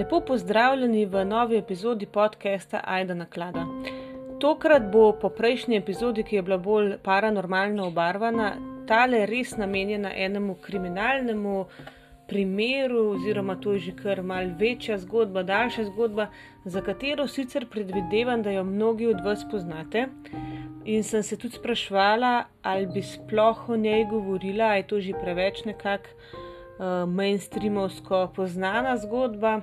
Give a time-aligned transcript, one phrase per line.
[0.00, 3.66] Lepo pozdravljeni v novi epizodi podcasta Aida Naklada.
[4.40, 8.46] Tokrat bo po prejšnji epizodi, ki je bila bolj paranormalno obarvana,
[8.88, 11.56] tale res namenjena enemu kriminalnemu
[12.28, 16.26] primeru, oziroma to je že kar mal večja zgodba, daljša zgodba,
[16.64, 20.06] za katero sicer predvidevam, da jo mnogi od vas poznate.
[20.84, 25.12] In sem se tudi sprašvala, ali bi sploh o njej govorila, ali je to že
[25.20, 26.86] preveč nekako uh,
[27.18, 29.60] mainstreamovsko poznana zgodba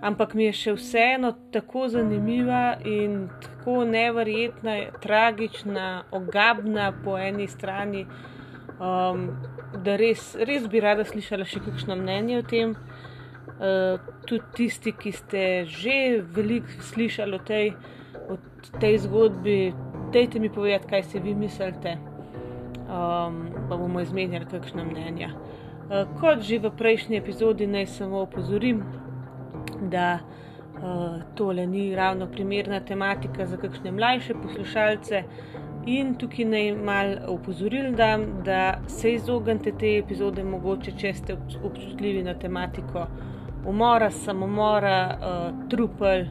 [0.00, 8.06] ampak mi je še vseeno tako zanimiva in tako neverjetna, tragična, ogabna po eni strani,
[8.80, 9.28] um,
[9.84, 12.76] da res, res bi rada slišala še kakšno mnenje o tem.
[13.60, 17.74] Uh, tudi tisti, ki ste že veliko slišali o tej,
[18.32, 18.38] o
[18.80, 19.74] tej zgodbi,
[20.14, 21.98] dajte mi povedati, kaj si vi mislite.
[22.90, 25.28] Um, pa bomo izmenjali kakšno mnenje.
[25.90, 28.80] Uh, kot že v prejšnji epizodi, naj samo opozorim,
[29.80, 35.22] da uh, tole ni ravno primerna tematika za kakšne mlajše poslušalce.
[35.86, 42.22] In tukaj naj mal upozoril, da, da se izognete te epizode, mogoče če ste občutljivi
[42.22, 43.06] na tematiko
[43.66, 46.26] umora, samomora, uh, trupel,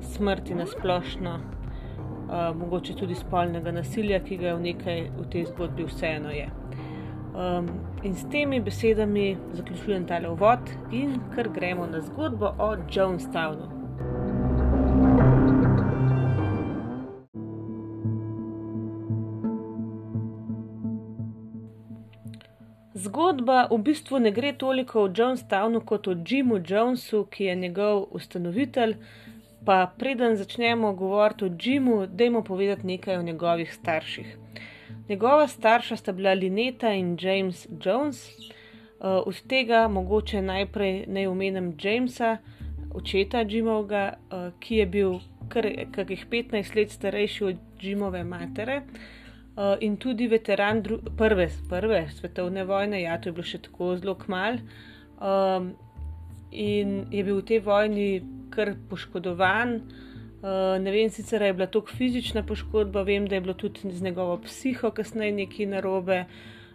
[0.00, 5.84] smrti na splošno, uh, mogoče tudi spolnega nasilja, ki ga v nekaj v tej zgodbi
[5.88, 6.48] vseeno je.
[7.34, 7.68] Um,
[8.04, 10.58] in s temi besedami zaključujem tale uvod
[10.92, 13.70] in kar gremo na zgodbo o Jonestownu.
[22.94, 28.06] Zgodba v bistvu ne gre toliko o Jonestownu kot o Jimu Jonesu, ki je njegov
[28.10, 28.96] ustanovitelj.
[29.64, 34.43] Pa preden začnemo govoriti o Jimu, dajmo povedati nekaj o njegovih starših.
[35.08, 41.74] Njegova starša sta bila Lineta in James Jones, uh, od tega mogoče najprej naj omenim
[41.82, 42.36] Jamesa,
[42.94, 49.76] očeta Jimovega, uh, ki je bil kar kakih 15 let starejši od Jimove matere uh,
[49.80, 50.82] in tudi veteran
[51.18, 54.56] prve, prve svetovne vojne, ja, to je bilo še tako zelo kmal.
[55.20, 55.74] Um,
[56.50, 58.08] in je bil v tej vojni
[58.50, 59.80] kar poškodovan.
[60.44, 64.02] Eh, ne vem, sicer je bila to fizična poškodba, vem, da je bilo tudi z
[64.02, 66.18] njegovo psiho, kasneje nekaj narobe,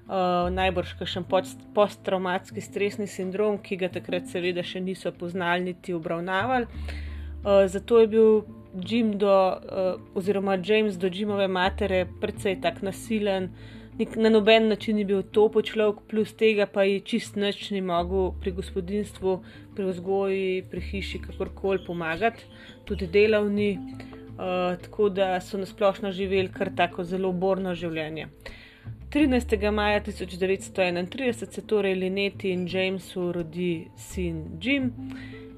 [0.08, 1.28] uh, najbrž kakšen
[1.76, 6.66] posttraumatski stresni sindrom, ki ga takrat seveda še niso poznali niti obravnavali.
[6.66, 8.42] Uh, zato je bil
[8.74, 13.52] Jim do, uh, oziroma James do Jimove matere precej tak nasilen.
[14.00, 17.82] Nik, na noben način ni bil to počlovek, plus tega pa je čist noč ni
[17.84, 19.34] mogel pri gospodinstvu,
[19.76, 22.46] pri vzgoji, pri hiši, kakorkoli pomagati
[22.88, 28.30] tudi delavni, uh, tako da so nasplošno živeli kar tako zelo borno življenje.
[29.12, 29.72] 13.
[29.72, 34.94] maja 1931 se torej Lineti in Jamesu rodi sin Jim,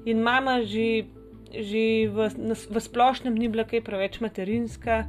[0.04, 1.04] in mama že,
[1.52, 5.04] že v, na, v splošnem ni bila kaj preveč materinska,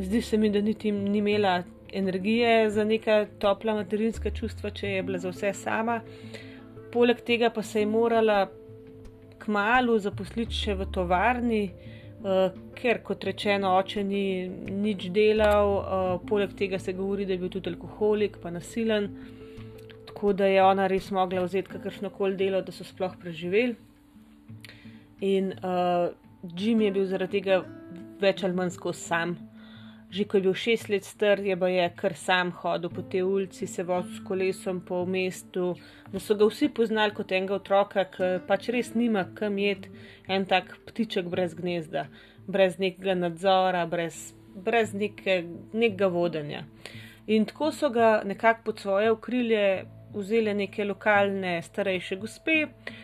[0.00, 1.62] zdi se mi, da niti ni imela
[1.92, 6.00] energije za neka topla materinska čustva, če je bila za vse sama.
[6.92, 8.46] Poleg tega pa se je morala
[9.40, 14.24] kmalo zaposliti še v tovarni, uh, ker, kot rečeno, oče ni
[14.84, 19.10] nič delal, uh, poleg tega se govori, da je bil tudi alkoholik, pa nasilen,
[20.08, 23.76] tako da je ona res mogla vzeti kakršno koli delo, da so sploh preživeli.
[25.24, 26.10] In uh,
[26.56, 27.62] Jim je bil zaradi tega
[28.20, 29.34] več ali manj skozi sam
[30.10, 33.22] že ko je bil šest let star, je pa je kar sam hodil po tej
[33.22, 35.76] ulici, se vozil s kolesom po mestu,
[36.12, 39.92] da so ga vsi poznali kot enega otroka, ki pač res nima kam jeti,
[40.26, 42.08] en tak ptiček brez gnezda,
[42.46, 46.64] brez nekega nadzora, brez, brez neke, nekega vodenja.
[47.30, 52.98] In tako so ga nekako pod svoje okrilje vzeli neke lokalne starejše gospe uh,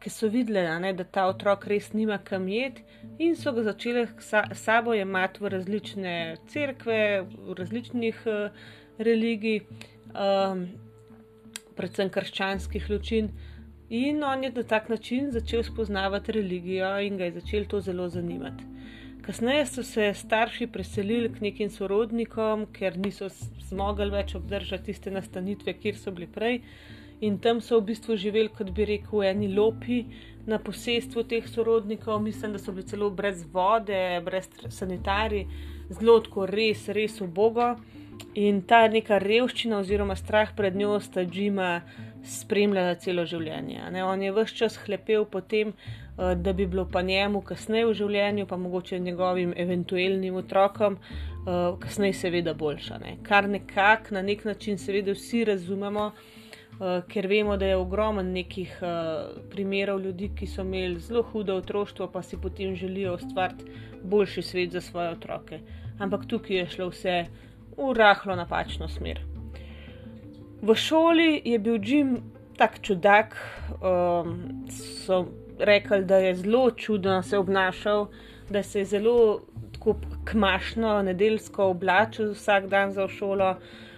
[0.00, 2.84] ki so videli, ne, da ta otrok res nima kam jeti,
[3.18, 6.14] in so ga začeli s sabo jemati v različne
[6.52, 8.62] cerkve, v različnih uh,
[8.98, 9.62] religij,
[10.12, 10.66] um,
[11.76, 13.32] predvsem krščanskih ločin.
[13.92, 18.08] In on je na tak način začel spoznavati religijo in ga je začel to zelo
[18.08, 18.64] zanimati.
[19.22, 23.28] Kasneje so se starši preselili k nekim sorodnikom, ker niso
[23.68, 26.62] zmogli več obdržati tiste nastanitve, kjer so bili prej
[27.22, 30.02] in tam so v bistvu živeli, kot bi rekel, eni lopi
[30.46, 32.18] na posestvu teh sorodnikov.
[32.22, 35.46] Mislim, da so bili celo brez vode, brez sanitarij,
[35.90, 37.76] zelo tako res, res ubogo.
[38.34, 41.70] In ta neka revščina oziroma strah pred njo sta Džima
[42.26, 43.86] spremljala celo življenje.
[43.94, 44.02] Ne?
[44.04, 47.94] On je vse čas hlepel po tem, eh, da bi bilo pa njemu kasneje v
[48.02, 52.98] življenju, pa mogoče njegovim eventualnim otrokom, eh, kasneje seveda boljša.
[52.98, 53.16] Ne?
[53.22, 56.41] Kar nekako na nek način seveda vsi razumemo, uh,
[57.08, 58.88] ker vemo, da je ogromno nekih uh,
[59.50, 63.64] primerov ljudi, ki so imeli zelo hudo otroštvo, pa si potem želijo ustvariti
[64.02, 65.60] boljši svet za svoje otroke.
[65.98, 67.26] Ampak tukaj je šlo vse
[67.76, 69.20] v rahlo napačno smer.
[70.62, 72.18] V šoli je bil Jim
[72.56, 73.36] tak čudak,
[73.80, 75.26] um, so
[75.58, 78.08] rekli, da je zelo čudno se obnašal,
[78.50, 79.40] da se je zelo
[80.24, 83.50] kmašno, nedeljsko oblačil vsak dan za šolo.
[83.50, 83.91] Uh,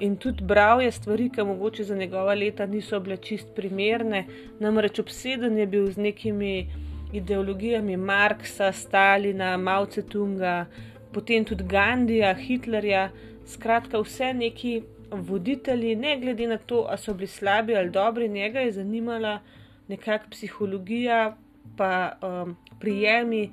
[0.00, 4.24] in tudi bral je stvari, ki mogoče za njegova leta niso bile čist primerne,
[4.60, 6.70] namreč obseden je bil z nekimi
[7.12, 10.66] ideologijami Marksa, Stalina, Mao Tse-tunga,
[11.12, 13.10] potem tudi Gandija, Hitlerja,
[13.46, 18.60] skratka vse neki voditelji, ne glede na to, ali so bili slabi ali dobri, njega
[18.60, 19.40] je zanimala
[19.88, 21.36] nekakšna psihologija,
[21.76, 23.50] pa um, prijemi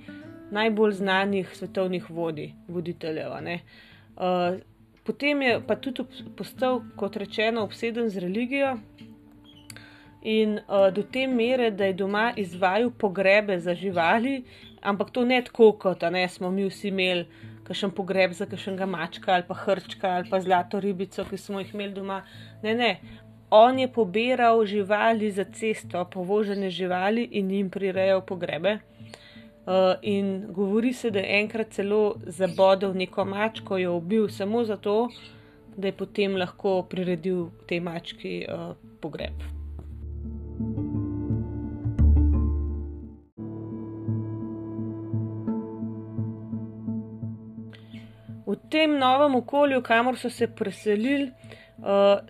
[0.52, 3.32] najbolj znanih svetovnih vodi, voditeljev.
[3.32, 4.60] Uh,
[5.06, 6.04] potem je pa tudi
[6.38, 8.76] postal, kot rečeno, obseden z religijo.
[10.26, 14.44] In uh, do te mere, da je doma izvajal pogrebe za živali,
[14.82, 17.28] ampak to ne tako, kot ne, smo mi vsi imeli
[17.66, 21.74] kakšen pogreb za kakšnega mačka ali pa hrčka ali pa zlato ribico, ki smo jih
[21.74, 22.24] imeli doma.
[22.64, 22.92] Ne, ne,
[23.50, 28.80] on je pobiral živali za cesto, povožene živali in jim prirejal pogrebe.
[29.66, 35.10] Uh, in govori se, da je enkrat celo zabodel neko mačko, jo ubil samo zato,
[35.78, 39.42] da je potem lahko priredil tej mački uh, pogreb.
[48.46, 51.32] V tem novem okolju, kamor so se preselili,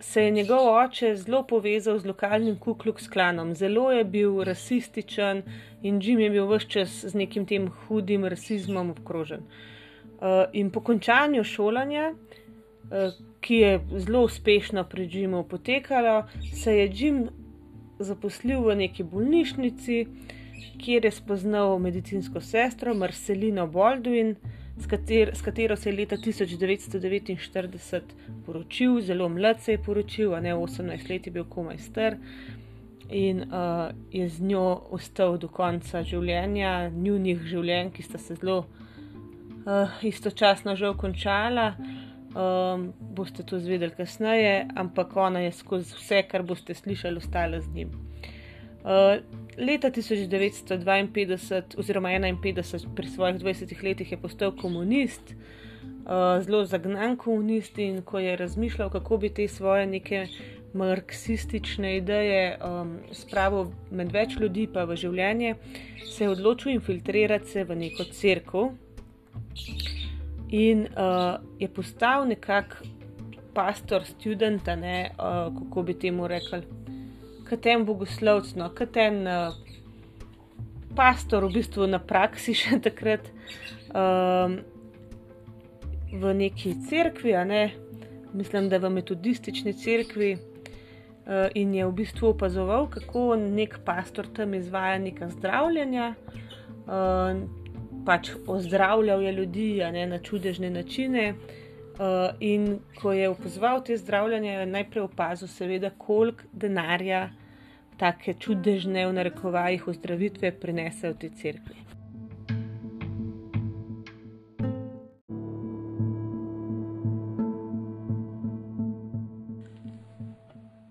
[0.00, 3.54] se je njegov oče zelo povezal z lokalnim Kuklux klanom.
[3.54, 5.42] Zelo je bil rasističen
[5.82, 9.46] in Jim je bil vse čas z nekim tem hudim rasizmom obkrožen.
[10.16, 16.90] Uh, in po končanju šolanja, uh, ki je zelo uspešno pri Jimu potekalo, se je
[16.94, 17.28] Jim
[17.98, 20.06] zaposlil v neki bolnišnici,
[20.80, 24.34] kjer je spoznal medicinsko sestro Marcelino Baldwin
[24.78, 28.00] s, kater, s katero se je leta 1949
[28.46, 32.16] poročil, zelo mlad se je poročil, a ne 18 let je bil komaj star.
[33.10, 38.58] In uh, je z njo ostal do konca življenja, njunih življenj, ki sta se zelo
[38.66, 41.74] uh, istočasno že končala.
[42.36, 47.72] Um, boste to zvedeli kasneje, ampak ona je skozi vse, kar boste slišali, ostala z
[47.72, 47.94] njim.
[48.84, 49.22] Uh,
[49.58, 57.78] leta 1952 oziroma 1951, pri svojih 20 letih, je postal komunist, uh, zelo zagnan komunist
[57.78, 60.26] in ko je razmišljal, kako bi te svoje neke
[60.74, 65.54] marksistične ideje um, spravil med več ljudi, pa v življenje,
[66.04, 68.72] se je odločil infiltrirati se v neko crkvo
[70.50, 72.96] in uh, je postal nekakšen
[73.56, 76.60] pastor, študent, uh, kako bi temu rekli
[77.48, 79.54] kot en bogoslovc, no, kot en uh,
[80.96, 83.28] pastor, v bistvu na praksi še takrat
[83.92, 84.58] um,
[86.16, 87.64] v neki cerkvi, ne,
[88.36, 90.36] mislim, da v metodistični cerkvi.
[91.26, 96.12] Uh, in je v bistvu opazoval, kako nek pastor tam izvaja neka zdravljenja,
[96.86, 97.40] uh,
[98.06, 101.32] pač ozdravljal je ljudi ne, na čudežne načine.
[101.34, 101.65] Uh,
[102.40, 107.30] in ko je opozval te zdravljanje, je najprej opazil, seveda, koliko denarja
[107.96, 111.86] take čudežne v narekovajih ozdravitve prinesejo te crkve.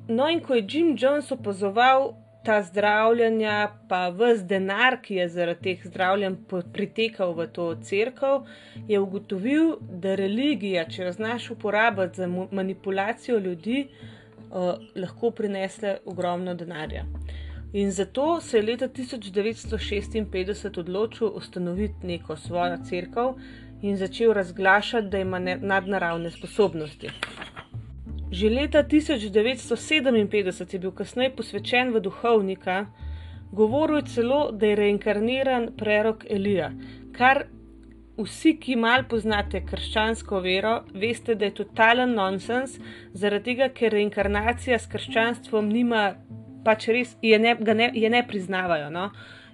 [0.08, 2.14] No, in ko je Jim Jones opazoval
[2.46, 6.36] ta zdravljenja, pa vse denar, ki je zaradi teh zdravljenj
[6.74, 8.46] pritekal v to crkvo,
[8.88, 16.54] je ugotovil, da religija, če jo znaš uporabiti za manipulacijo ljudi, uh, lahko prinesle ogromno
[16.54, 17.06] denarja.
[17.74, 23.36] In zato se je leta 1956 odločil ustanoviti neko svojo crkvo
[23.82, 27.10] in začel razglašati, da ima nadnaravne sposobnosti.
[28.32, 32.86] Že leta 1957 je bil kasneje posvečen v duhovnika,
[33.52, 36.72] govoril celo, da je reinkarniran prerok Elija,
[37.14, 37.46] kar
[38.18, 42.80] vsi, ki malo poznate krščansko vero, veste, da je totalen nonsens,
[43.14, 46.06] zaradi tega, ker reinkarnacija s krščanstvom nima,
[46.66, 48.90] pač res je ne, ne, je ne priznavajo.
[48.90, 49.10] No?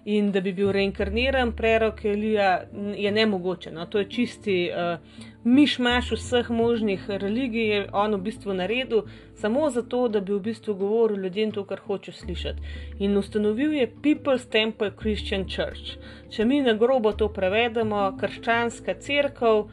[0.05, 2.63] In da bi bil reinkarniran prerok Elija,
[2.98, 3.72] je ne mogoče.
[3.72, 3.86] No?
[3.86, 5.00] To je čisti uh,
[5.43, 9.03] mišmaš vseh možnih religij, je on v bistvu naredil
[9.36, 12.62] samo zato, da bi v bistvu govoril ljudem to, kar hoče slišati.
[13.00, 15.98] In ustanovil je People's Temple Christian Church.
[16.29, 19.70] Če mi na grobo to prevedemo, krščanska crkva, uh,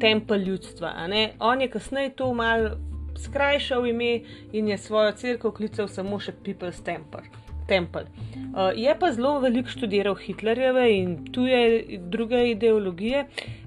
[0.00, 0.94] tempelj ljudstva.
[1.38, 2.70] On je kasneje to mal
[3.16, 4.20] skrajšal ime
[4.52, 7.43] in je svojo crkvo klical samo še People's Temple.
[7.68, 8.04] Temple.
[8.04, 13.24] Uh, je pa zelo veliko študiral Hitlerjeve in tuje druge ideologije,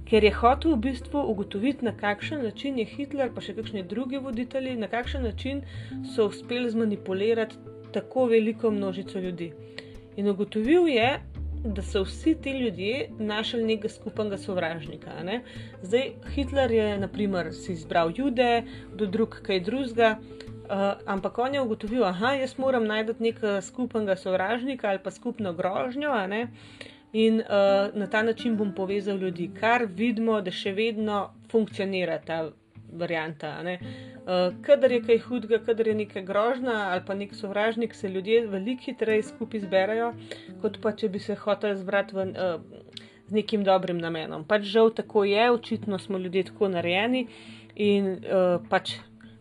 [0.07, 4.21] ker je hotel v bistvu ugotoviti, na kakšen način je Hitler, pa še kakšni drugi
[4.23, 5.63] voditelji, na kakšen način
[6.15, 7.57] so uspeli zmanipulirati
[7.91, 9.51] tako veliko množico ljudi.
[10.17, 11.09] In ugotovil je,
[11.63, 15.23] da so vsi ti ljudje našli nekega skupnega sovražnika.
[15.23, 15.41] Ne?
[15.81, 18.63] Zdaj, Hitler je, naprimer, si izbral jude,
[18.95, 20.17] do drug kaj drugega.
[20.67, 25.53] Uh, ampak on je ugotovil, da jaz moram najti nekega skupnega sovražnika ali pa skupno
[25.53, 26.11] grožnjo,
[27.13, 32.49] in uh, na ta način bom povezal ljudi, kar vidimo, da še vedno funkcionira ta
[32.93, 33.53] varianta.
[33.63, 38.47] Uh, kadar je kaj hudega, kadar je neka grožnja ali pa nek sovražnik, se ljudje
[38.47, 40.13] veliko hitreje skupaj zberajo,
[40.61, 42.97] kot pa če bi se hotel zbrati v, uh,
[43.27, 44.43] z nekim dobrim namenom.
[44.47, 47.27] Pač žal tako je, očitno smo ljudje tako narejeni
[47.75, 48.97] in uh, pač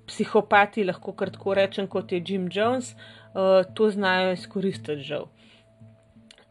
[0.06, 5.28] psihopati, lahko kar tako rečem, kot je Jim Jones, uh, to znajo izkoristiti žal.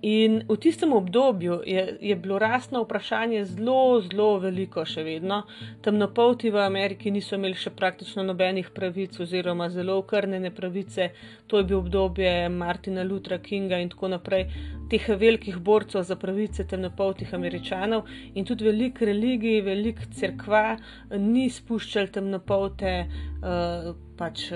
[0.05, 5.39] In v tistem obdobju je, je bilo rasno vprašanje zelo, zelo veliko, še vedno.
[5.81, 11.09] Temnopolti v Ameriki niso imeli še praktično nobenih pravic, oziroma zelo okrnjene pravice.
[11.49, 14.45] To je bilo obdobje Martina Lutra Kinga in tako naprej,
[14.93, 18.05] teh velikih borcev za pravice temnopoltih američanov.
[18.37, 20.77] In tudi veliko religij, veliko crkva
[21.17, 22.93] ni spuščal temnopolte.
[23.41, 24.51] Uh, pač,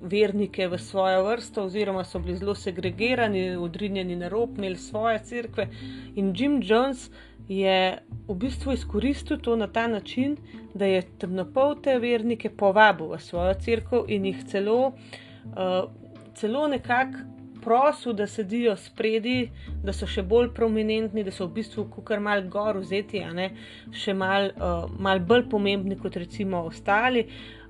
[0.00, 5.68] vernike v svojo vrsto, oziroma so bili zelo segregirani, odrinjeni na rob, imeli svoje crkve.
[6.14, 7.10] In Jim Jones
[7.48, 10.36] je v bistvu izkoristil to na ta način,
[10.74, 15.90] da je temnopolte vernike povabil v svojo crkvo in jih celo, uh,
[16.34, 17.32] celo nekako.
[17.66, 19.50] Prosil, da sedijo spredi,
[19.82, 23.48] da so še bolj prominentni, da so v bistvu kar mal gor vzeti, a ne
[23.90, 27.24] še mal, uh, mal bolj pomembni kot recimo ostali.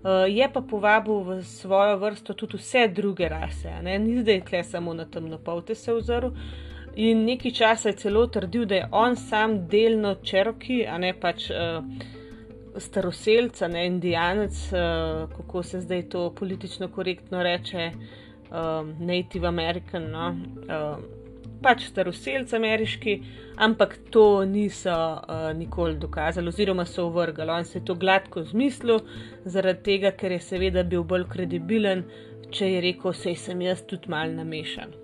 [0.07, 3.99] Uh, je pa povabil v svojo vrsto tudi vse druge rase, ne?
[3.99, 6.31] ni zdaj tle samo na temnopolte se ozrl.
[6.95, 11.51] In nekaj časa je celo trdil, da je on sam delno črki, a ne pač
[11.51, 11.83] uh,
[12.79, 20.11] staroseljc, ne indijanec, uh, kako se zdaj to politično korektno reče, uh, Native American.
[20.11, 20.29] No?
[20.31, 21.26] Uh,
[21.63, 23.15] pač staroseljc ameriški,
[23.57, 27.51] ampak to niso uh, nikoli dokazali, oziroma so uvrgali.
[27.51, 29.01] On se je to gladko zmislil,
[29.45, 32.05] zaradi tega, ker je seveda bil bolj kredibilen,
[32.51, 34.95] če je rekel, da sem jaz tudi mal namešan.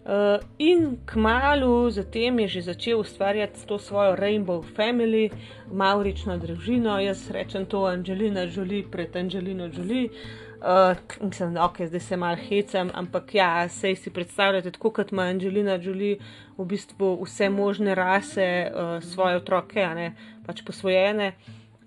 [0.00, 5.28] Uh, in kmalo zatem je že začel ustvarjati to svojo Rainbow Family,
[5.72, 10.08] Maurično družino, jaz rečem to Angelina Jolie pred Angelino Jolie.
[10.08, 10.49] Uh,
[11.20, 15.22] mislim, da okay, zdaj se malo hecam, ampak ja, sej si predstavljate, tako kot ima
[15.22, 16.18] Angelina Jolie
[16.58, 20.12] v bistvu vse možne rase, uh, svoje otroke, ne
[20.46, 21.32] pač posvojene.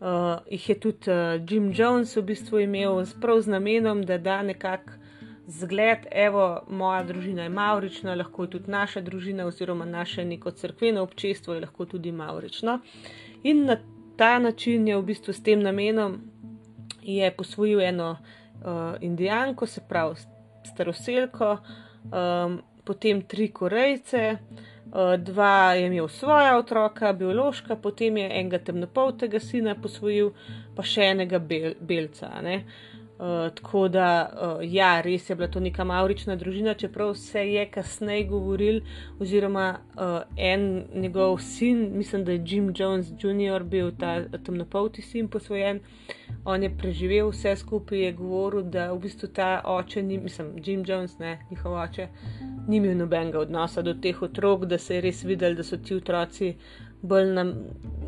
[0.01, 4.41] Uh, jih je tudi uh, Jim Jones v bistvu imel prav z namenom, da da
[4.41, 4.99] nekako
[5.47, 11.03] zgled, evo, moja družina je maurična, lahko je tudi naša družina, oziroma naše neko crkveno
[11.03, 12.79] občestvo je lahko tudi maurično.
[13.43, 13.77] In na
[14.17, 16.21] ta način je v bistvu s tem namenom
[17.37, 18.42] posvojil eno uh,
[19.01, 20.15] Indijanko, se pravi
[20.65, 21.57] staroseljko,
[22.03, 29.39] um, potem tri Korejce, uh, dva je imel svoja otroka, biološka, potem je enega temnopoltega
[29.39, 30.31] sina posvojil,
[30.75, 32.31] pa še enega bel, belca.
[32.39, 32.61] Uh,
[33.23, 37.61] Uh, tako da, uh, ja, res je bila to neka maurična družina, čeprav se je
[37.71, 38.81] kasneje govoril,
[39.19, 40.01] oziroma uh,
[40.37, 43.63] en njegov sin, mislim, da je Jim Jones Jr.
[43.63, 45.79] bil ta temnopolti sin posvojen.
[46.45, 50.83] On je preživel vse skupaj, je govoril, da v bistvu ta oče, ni, mislim, Jim
[50.87, 52.07] Jones, ne njihov oče,
[52.67, 55.95] ni imel nobenega odnosa do teh otrok, da se je res videl, da so ti
[55.95, 56.55] otroci
[57.03, 57.51] bolj nam,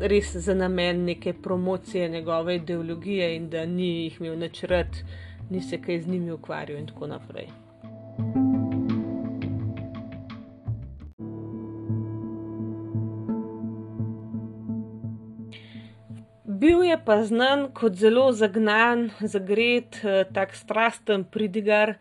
[0.00, 5.04] res za namen neke promocije njegove ideologije in da ni jih imel načrt,
[5.50, 7.48] ni se kaj z njimi ukvarjal in tako naprej.
[16.44, 21.90] Bil je pa znan kot zelo zagnan, zagret, eh, tak strasten pridigar.
[21.90, 21.96] Eh,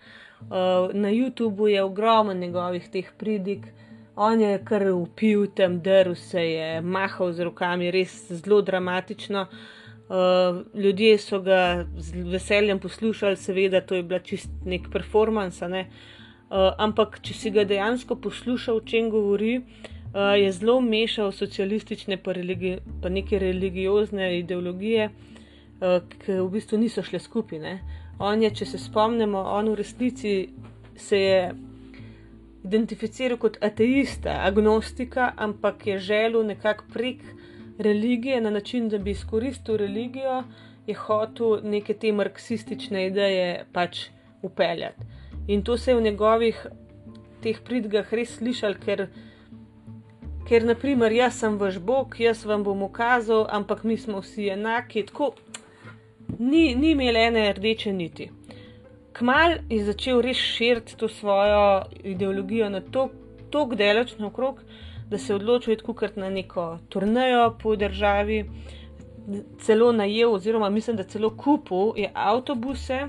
[0.93, 3.67] na YouTubu je ogromno njegovih teh pridig,
[4.15, 9.47] on je kar upil tam, drl se je, mahal z rokami, res zelo dramatično.
[10.05, 15.67] Uh, ljudje so ga z veseljem poslušali, seveda, to je bila čist nek performance.
[15.67, 15.87] Ne?
[16.49, 22.19] Uh, ampak, če si ga dejansko poslušal, o čem govori, uh, je zelo mešal socialistične
[22.21, 27.79] pa, religi pa neke religiozne ideologije, uh, ki v bistvu niso šle skupaj.
[28.21, 30.35] On je, če se spomnimo, on v resnici
[30.95, 31.39] se je
[32.65, 37.21] identificiral kot ateista, agnostika, ampak je želel nekako prek
[37.77, 40.43] religije na način, da bi izkoristil religijo
[40.87, 44.07] je hotel neke te marksistične ideje pač
[44.41, 45.01] upeljati.
[45.47, 46.65] In to se je v njegovih
[47.41, 49.07] teh pridgah res slišal, ker,
[50.49, 55.05] ker naprimer, jaz sem vaš bog, jaz vam bom ukazal, ampak mi smo vsi enaki.
[55.09, 55.33] Tako
[56.39, 58.29] ni, ni imel ene rdeče niti.
[59.15, 64.59] Kmal je začel res širiti to svojo ideologijo na tako daleč naokrog,
[65.09, 68.43] da se je odločil iti kukati na neko turnejo po državi,
[69.59, 73.07] celo najel, oziroma mislim, da celo kupil je avtobuse,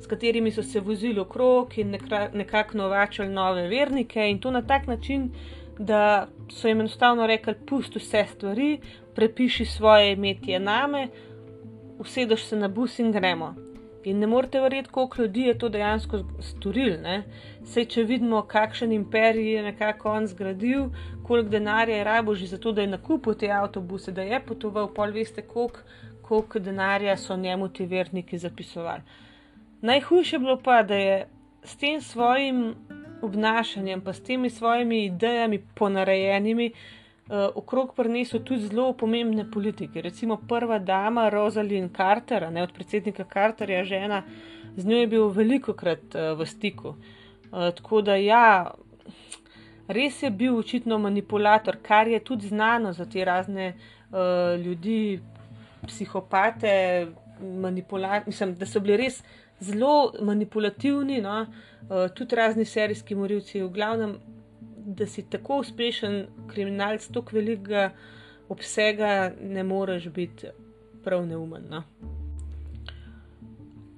[0.00, 1.98] s katerimi so se vozili okrog in
[2.32, 5.30] nekako novačili nove vernike in to na tak način,
[5.78, 8.78] da so jim enostavno rekli: Pusti vse stvari,
[9.14, 11.08] prepiši svoje imetje name
[11.98, 13.67] usedeš se na bus in gremo.
[14.04, 16.96] In ne morete verjeti, koliko ljudi je to dejansko storil.
[17.64, 20.90] Sej, če vidimo, kakšen imperij je nekako on zgradil,
[21.26, 24.88] koliko denarja je rabo že za to, da je nakupil te avtobuse, da je potoval,
[24.94, 25.80] pol veste, koliko,
[26.22, 29.02] koliko denarja so njemu ti verniki zapisovali.
[29.80, 31.26] Najhujše je bilo pa, da je
[31.62, 32.74] s tem svojim
[33.22, 36.98] obnašanjem, pa s temi svojimi idejami ponarejenimi, uh,
[37.30, 40.02] okrog prinesel tudi zelo pomembne politike.
[40.02, 44.22] Recimo prva dama Rosalind Carter, ne od predsednika Carterja, žena,
[44.76, 46.88] z njo je bil veliko krat uh, v stiku.
[46.88, 48.70] Uh, tako da ja.
[49.88, 55.20] Res je bil očitno manipulator, kar je tudi znano za te razne uh, ljudi,
[55.86, 57.06] psihopate,
[58.26, 59.22] mislim, da so bili res
[59.60, 61.40] zelo manipulativni, no?
[61.40, 63.62] uh, tudi razni serijski morilci.
[63.62, 64.18] V glavnem,
[64.88, 67.90] da si tako uspešen kriminalc, tako velikega
[68.48, 70.46] obsega, ne moreš biti
[71.04, 71.62] prav neumen.
[71.70, 71.82] No?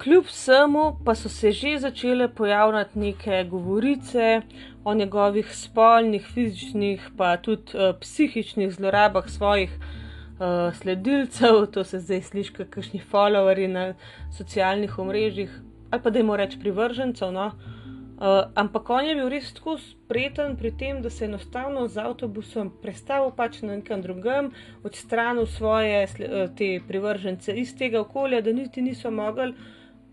[0.02, 4.40] Kljub vsemu pa so se že začele pojavljati neke govorice
[4.84, 12.22] o njegovih spolnih, fizičnih, pa tudi uh, psihičnih zlorabah svojih uh, sledilcev, to se zdaj
[12.22, 13.94] sliši, kakšni followeri na
[14.36, 17.32] socialnih omrežjih, ali pa da jim rečem privržencev.
[17.32, 17.46] No?
[17.46, 17.79] Uh,
[18.20, 22.02] Uh, ampak on je bil res tako spreten pri tem, da se je enostavno z
[22.02, 24.50] avtobusom prestavil pač na nekem drugem,
[24.84, 29.54] odstranil svoje uh, te privržence iz tega okolja, da niti niso mogli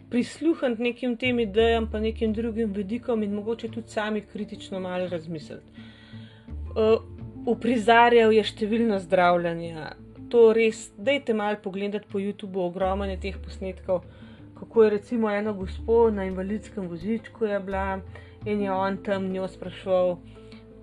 [0.10, 5.84] prisluhniti nekim tem idejam, pa nekim drugim vidikom in mogoče tudi sami kritično malo razmisliti.
[6.80, 7.04] Uh,
[7.44, 9.90] uprizarjal je številno zdravljanje.
[10.32, 14.08] To res, dajte malo pogledati po YouTubu, ogromno je teh posnetkov
[14.60, 18.00] kako je recimo eno gospod na invalidskem vozičku je bila
[18.46, 20.18] in je on tam njo sprašval,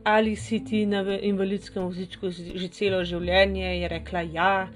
[0.05, 4.69] ali si ti na invalidskem vozičku že celo življenje, je rekla ja,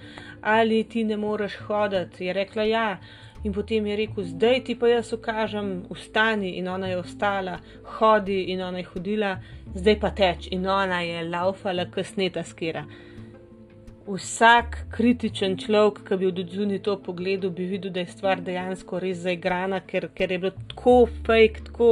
[0.43, 2.99] ali ti ne moreš hoditi, je rekla ja.
[3.45, 7.59] In potem je rekel, zdaj ti pa jaz ukažem, ustani in ona je ostala,
[7.99, 9.37] hodi in ona je hodila,
[9.75, 10.49] zdaj pa teč.
[10.51, 12.83] In ona je laufala, kasneta skira
[14.09, 19.01] vsak kritičen človek, ki bi od zunaj to pogledal, bi videl, da je stvar dejansko
[19.05, 21.88] res zaigrana, ker, ker je bilo tako fake, tako,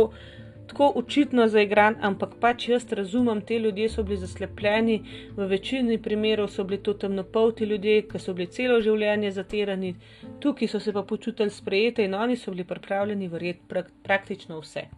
[0.70, 1.96] tako očitno zaigran.
[2.00, 5.00] Ampak pač jaz razumem, te ljudje so bili zaslepljeni,
[5.36, 9.94] v večini primerov so bili to temnopolti ljudje, ki so bili celo življenje zaterani,
[10.40, 14.88] tukaj so se pa počutili sprejete in oni so bili pripravljeni verjeti prak, praktično vse.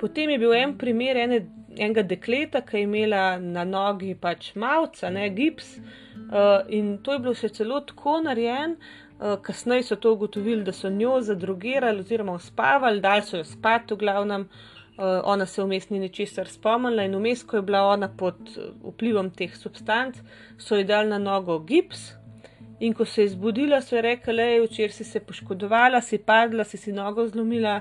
[0.00, 1.42] Potem je bil en primer ene
[1.76, 5.76] enega dekleta, ki je imela na nogi pač malce, ne gips.
[6.30, 10.72] Uh, in to je bilo še celo tako narejen, uh, kasneje so to ugotovili, da
[10.72, 14.46] so njo zadrugirali oziroma uspavali, dali so jo spati v glavnem.
[15.00, 18.36] Uh, ona se vmes ni ničesar spomnila in vmes, ko je bila ona pod
[18.84, 20.18] vplivom teh substanc,
[20.58, 22.10] so ji dali na nogo gips.
[22.80, 26.18] In ko se je zbudila, so ji rekli, da je včeraj si se poškodovala, si
[26.18, 27.80] padla, si si nogo zlomila,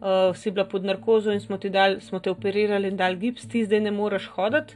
[0.00, 3.62] uh, si bila pod narkozo in smo, dal, smo te operirali in dal gips, ti
[3.64, 4.74] zdaj ne moreš hoditi.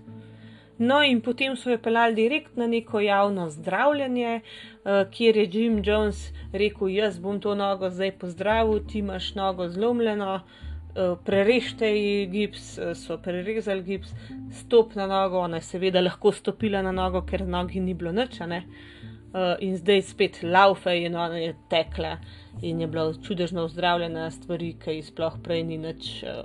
[0.79, 5.83] No, in potem so jo pelali direkt na neko javno zdravljenje, uh, kjer je Jim
[5.85, 10.41] Jones rekel: Jaz bom to nogo zdaj pozdravil, ti imaš nogo zlomljeno.
[10.95, 14.15] Uh, prerežite ji gips, uh, so prerezali gips,
[14.53, 18.39] stop na nogo, ona je seveda lahko stopila na nogo, ker nogi ni bilo nič,
[18.41, 18.63] uh,
[19.35, 22.17] uh, in zdaj spet laufe in ona je tekla
[22.63, 26.45] in je bila čudežno zdravljena, stvari, ki ji sploh prej ni nič uh,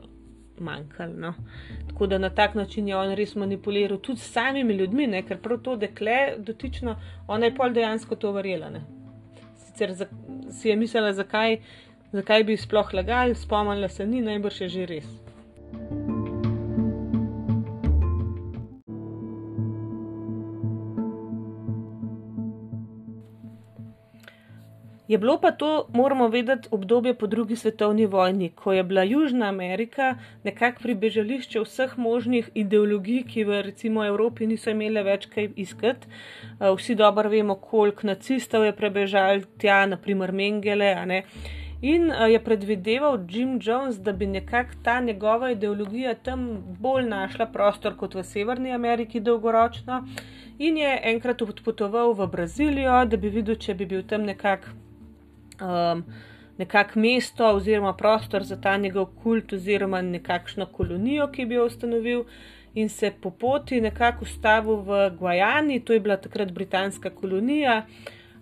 [0.59, 1.13] manjkalo.
[1.17, 1.33] No.
[1.87, 5.23] Tako da na tak način je on res manipuliral tudi s samimi ljudmi, ne?
[5.23, 6.95] ker prav to dekle dotično,
[7.27, 8.69] ona je pol dejansko to verjela.
[8.69, 8.81] Ne?
[9.57, 10.05] Sicer za,
[10.51, 11.59] si je mislila, zakaj,
[12.11, 16.18] zakaj bi sploh lagali, spomnila se ni, najbrž je že res.
[25.09, 29.47] Je bilo pa to, moramo vedeti, obdobje po drugi svetovni vojni, ko je bila Južna
[29.49, 36.07] Amerika nekako pribežališče vseh možnih ideologij, ki v recimo Evropi niso imele več kaj iskati.
[36.59, 41.23] Uh, vsi dobro vemo, koliko nacistov je prebežal tja, naprimer Mengele.
[41.81, 46.45] In uh, je predvideval Jim Jones, da bi nekako ta njegova ideologija tam
[46.79, 50.03] bolj našla prostor kot v Severni Ameriki dolgoročno.
[50.59, 54.77] In je enkrat odpotoval v Brazilijo, da bi videl, če bi bil tam nekako
[55.61, 56.03] um,
[56.57, 62.23] nekako mesto oziroma prostor za ta njegov kult oziroma nekakšno kolonijo, ki bi jo ustanovil.
[62.75, 67.85] In se po poti nekako ustavil v Guajani, to je bila takrat britanska kolonija,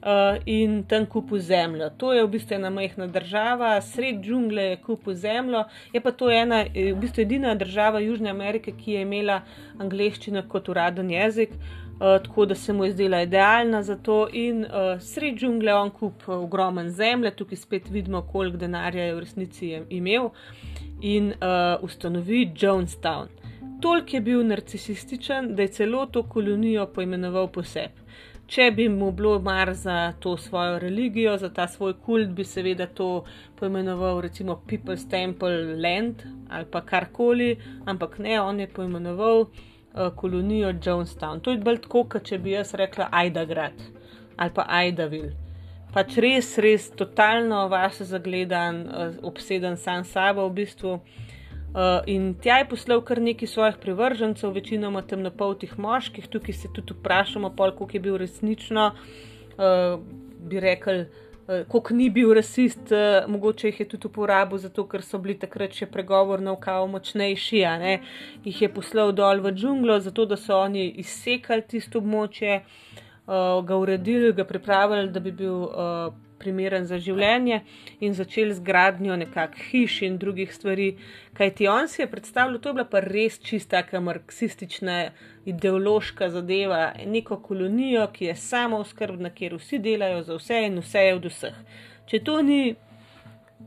[0.01, 1.89] uh, in tam kupu zemljo.
[1.97, 6.29] To je v bistvu ena majhna država, sred džungle je kupu zemljo, je pa to
[6.31, 9.41] ena, v bistvu edina država Južne Amerike, ki je imela
[9.79, 11.49] angliščino kot uraden jezik.
[11.49, 15.89] Uh, tako da se mu je zdela idealna za to, in uh, sred džungle on
[15.89, 20.29] kup uh, ogromen zemlje, tukaj spet vidimo, koliko denarja je v resnici imel,
[21.01, 23.27] in uh, ustanovi Jonestown.
[23.81, 27.91] Tolk je bil narcisističen, da je celo to kolonijo poimenoval poseb.
[28.47, 32.87] Če bi mu bilo mar za to svojo religijo, za ta svoj kult, bi seveda
[32.87, 33.23] to
[33.59, 39.41] poimenoval recimo People's Temple Land ali pa karkoli, ampak ne, on je poimenoval.
[39.41, 39.76] Eh,
[40.15, 41.41] kolonijo Jonestown.
[41.41, 43.77] To je bolj tako, kot če bi jaz rekla Aida grad
[44.37, 45.31] ali pa Aidavil.
[45.93, 50.99] Pač res, res totalno vase zagledan, uh, obseden sam sabo v bistvu.
[51.77, 56.93] Uh, in tja je poslal kar nekaj svojih privržencev, večinoma temnopoltih moških, tukaj se tudi
[56.93, 59.97] vprašamo, koliko je bil resnično, uh,
[60.37, 65.01] bi rekel, Eh, koliko ni bil rasist, eh, mogoče jih je tudi uporabil, zato ker
[65.01, 67.63] so bili takrat še pregovorno kao močnejši,
[68.43, 73.75] jih je poslal dol v džunglo, zato da so oni izsekali tisto območje, uh, ga
[73.75, 75.67] uredili, ga pripravili, da bi bil
[76.39, 77.61] primeren za življenje
[77.99, 80.91] in začeli z gradnjo nekakšnih hiš in drugih stvari.
[81.37, 84.97] Kaj ti on si je predstavljal, to je bila pa res čista, marksistična,
[85.47, 91.03] ideološka zadeva, neko kolonijo, ki je samo skrbna, kjer vsi delajo za vse in vse
[91.05, 91.61] je od vseh.
[92.05, 92.75] Če to ni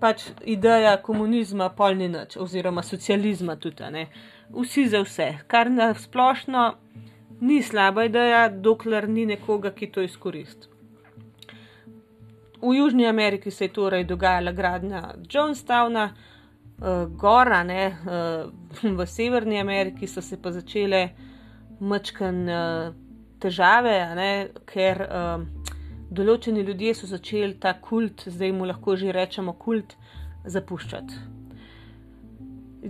[0.00, 4.06] pač ideja komunizma, polni noč, oziroma socializma tudi, ne?
[4.52, 6.66] vsi za vse, kar na splošno.
[7.40, 10.68] Ni slaba ideja, dokler ni nekoga, ki to izkoristi.
[12.60, 19.60] V Južni Ameriki se je torej dogajala gradnja Jonestowna, uh, gora, ne, uh, v Severni
[19.60, 21.29] Ameriki so se pa začele
[21.80, 22.92] mačkan uh,
[23.40, 24.30] težave, ne,
[24.68, 25.42] ker uh,
[26.10, 29.96] določeni ljudje so začeli ta kult, zdaj mu lahko že rečemo kult,
[30.44, 31.26] zapuščati.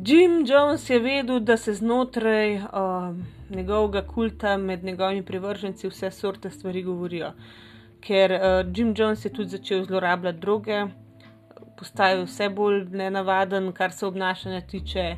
[0.06, 3.16] Jim Jones je vedel, da se znotraj uh,
[3.50, 7.32] njegovega kulta med njegovimi privrženci vse sorte stvari govorijo
[8.00, 10.84] ker uh, Jim Jones je tudi začel zlorabljati droge,
[11.78, 15.16] postajal vse bolj nenavaden, kar se obnašanja tiče.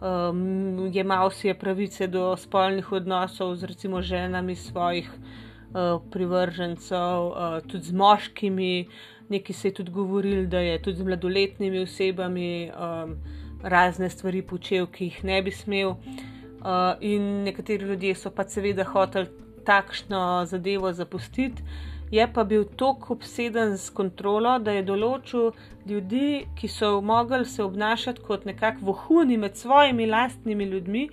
[0.00, 7.58] Um, je imel si pravice do spolnih odnosov z recimo ženami svojih uh, privržencev, uh,
[7.66, 8.88] tudi z moškimi.
[9.28, 13.16] Nekaj se je tudi govoril, da je tudi z mladoletnimi osebami um,
[13.62, 15.90] razne stvari počel, ki jih ne bi smel.
[15.90, 19.28] Uh, in nekateri ljudje so pa seveda hoteli
[19.66, 21.62] takšno zadevo zapustiti
[22.10, 25.50] je pa bil tako obseden s kontrolo, da je določil
[25.88, 31.08] ljudi, ki so mogli se obnašati kot nekako vohuni med svojimi lastnimi ljudmi.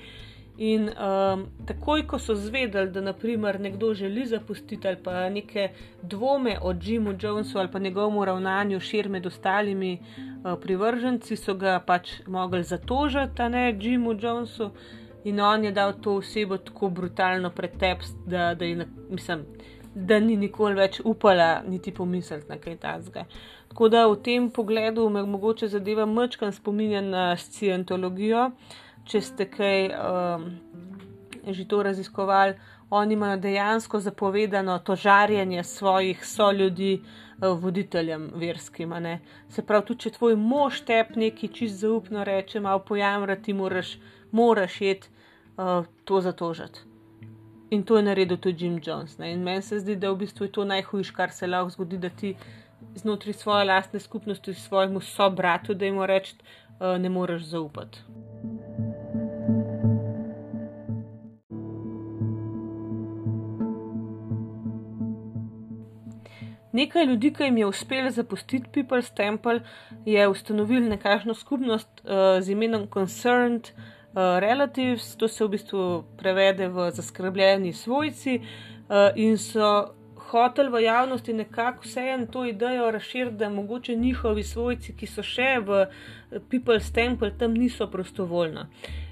[0.58, 5.70] In um, takoj, ko so zvedeli, da naprimer nekdo želi zapustiti ali pa neke
[6.02, 11.80] dvome o Jimu Jonesu ali pa njegovemu ravnanju šir med ostalimi uh, privrženci, so ga
[11.86, 14.72] pač mogli zatožiti, a ne Jimu Jonesu.
[15.26, 19.44] In on je dal to osebo tako brutalno pretepst, da, da je, mislim,
[19.96, 23.26] da ni nikoli več upala niti pomisliti na kaj takega.
[23.72, 28.50] Tako da v tem pogledu me mogoče zadeva mečkan spominja na scientologijo,
[29.08, 30.50] če ste kaj um,
[31.48, 32.56] že to raziskovali.
[32.90, 38.94] Oni imajo dejansko zapovedano tožarjenje svojih soljudi uh, voditeljem verskim.
[39.50, 43.98] Se pravi, tudi če tvoj mož tep neki čist zaupno reče, malo pojamrati, moraš,
[44.32, 45.10] moraš jeti
[45.58, 46.95] uh, to zatožati.
[47.70, 49.18] In to je naredil tudi Jim Jones.
[49.18, 49.32] Ne?
[49.34, 52.10] In meni se zdi, da v bistvu je to najhujše, kar se lahko zgodi, da
[52.10, 52.36] ti
[52.96, 56.36] znotraj svoje lastne skupnosti, svojemu sobratu, da jim rečeš,
[56.80, 58.00] uh, ne moreš zaupati.
[66.76, 69.62] Nekaj ljudi, ki jim je uspelo zapustiti People's Temple,
[70.06, 73.72] je ustanovil nekakšno skupnost uh, z imenom Concerned.
[74.16, 79.92] Uh, relatives, to se v bistvu prevede v zaskrbljeni svojci, uh, in so
[80.32, 85.60] hotel v javnosti nekako vseeno to idejo razširiti, da mogoče njihovi svojci, ki so še
[85.60, 85.86] v
[86.52, 88.64] People's Temple, tam niso prostovoljni.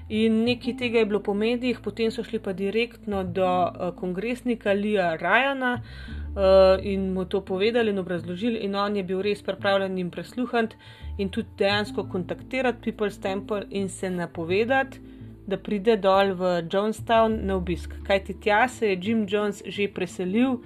[0.08, 4.72] In nekaj tega je bilo po medijih, potem so šli pa direktno do uh, kongresnika
[4.72, 9.98] Lija Rajana uh, in mu to povedali in obrazložili, in on je bil res pripravljen
[9.98, 10.76] jim presluhati
[11.18, 15.00] in tudi dejansko kontaktirati People's Temple in se napovedati,
[15.46, 17.94] da pride dol v Jonestown na obisk.
[18.06, 20.58] Kaj ti tja se je Jim Jones že preselil.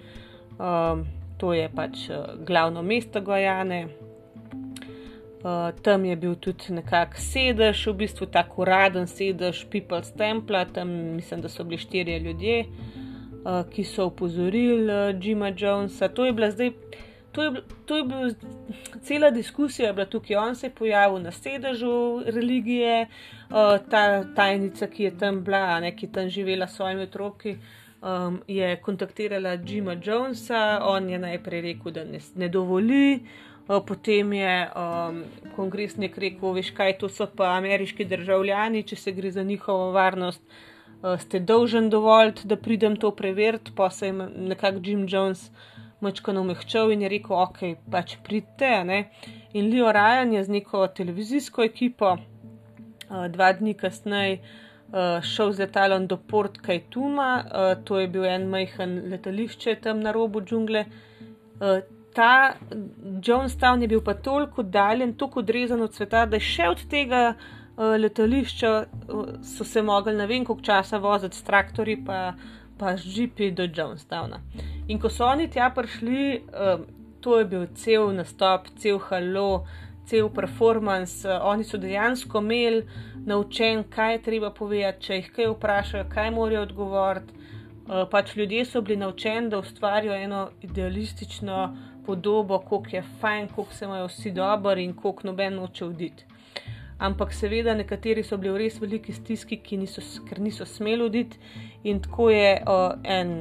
[0.57, 1.05] um,
[1.37, 2.15] to je pač uh,
[2.45, 3.87] glavno mesto Gojane.
[5.37, 10.89] Uh, tam je bil tudi nekakšen sedež, v bistvu tako uraden sedež People's Temple, tam
[11.15, 12.69] mislim, da so bili štirje ljudje, uh,
[13.69, 16.09] ki so upozorili uh, Jima Jonesa.
[16.09, 16.71] To je bila zdaj
[17.37, 17.51] to je,
[17.85, 18.29] to je bila
[19.01, 23.07] cela diskusija, bila tukaj on se je pojavil na sedežu religije,
[23.49, 27.57] uh, ta tajnica, ki je tam bila, ne, ki je tam živela s svojimi otroki.
[28.01, 33.19] Um, je kontaktirala Jima Jonesa, on je najprej rekel, da ne, ne dovoli,
[33.67, 35.23] uh, potem je um,
[35.55, 40.41] kongresnik rekel: Veš kaj, to so pa ameriški državljani, če se gre za njihovo varnost,
[40.41, 43.71] uh, ste dolžen dovoliti, da pridem to preveriti.
[43.75, 47.59] Pa se je nekako Jim Jones uh, mačkano mehčal in je rekel, ok,
[47.91, 48.71] pač pridite.
[48.85, 48.99] Ne?
[49.53, 55.65] In Leo Ryan je z neko televizijsko ekipo uh, dva dni kasneje uh, šel z
[55.65, 60.85] letalom do Port Kajtuma, uh, to je bil en majhen letališče tam na robu džungle.
[61.57, 61.79] Uh,
[62.13, 62.53] ta
[63.21, 67.23] Jonestown je bil pa toliko daljen, toliko odrezan od sveta, da je še od tega
[67.33, 72.55] uh, letališča uh, so se mogli ne vem koliko časa voziti s traktori, pa uh,
[72.77, 74.39] pa žipi do Jonestowna.
[74.87, 76.85] In ko so oni tja prišli, um,
[77.21, 79.65] to je bil cel nastop, cel halo,
[80.05, 81.27] cel performance.
[81.27, 82.85] Uh, oni so dejansko imeli
[83.25, 87.33] naučen, kaj je treba povedati, če jih kaj vprašajo, kaj morajo odgovoriti.
[87.87, 93.73] Uh, pač ljudje so bili naučeni, da ustvarijo eno idealistično podobo, kako je fajn, kako
[93.73, 96.25] se imajo vsi dobro in kako noben noče oditi
[96.99, 101.39] ampak seveda nekateri so bili v res veliki stiski, niso, ker niso smeli oditi.
[101.83, 103.33] In tako je uh, en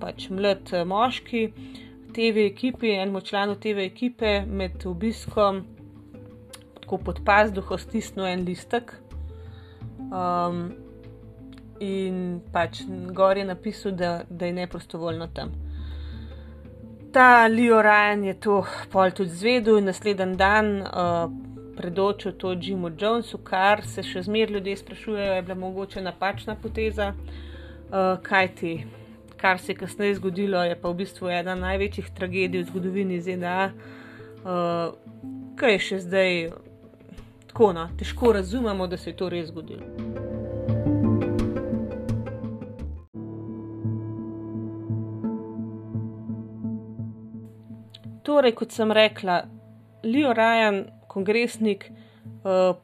[0.00, 1.48] pač mlad uh, moški
[2.14, 5.64] TV ekipi, enemu članu TV ekipe med obiskom,
[6.94, 8.92] pod pazduho stisnil en listek.
[10.14, 10.68] Um,
[11.82, 15.50] in pač gor je napisal, da, da je neprostovoljno tam.
[17.10, 18.60] Ta Leo Ryan je to
[18.92, 20.70] pol tudi zvedel in naslednji dan.
[20.86, 26.56] Uh, predočil to Jimu Jonesu, kar se še zmeraj ljudje sprašujejo, je bila mogoče napačna
[26.62, 27.12] poteza.
[27.84, 28.72] Uh, kaj ti,
[29.36, 33.70] kar se je kasneje zgodilo, je pa v bistvu ena največjih tragedij v zgodovini ZDA,
[33.70, 34.94] uh,
[35.60, 36.32] kaj je še zdaj
[37.46, 39.84] tako, no, težko razumemo, da se je to res zgodilo.
[48.24, 49.42] Torej, kot sem rekla,
[50.04, 50.84] Leo Ryan
[51.14, 52.76] kongresnik uh,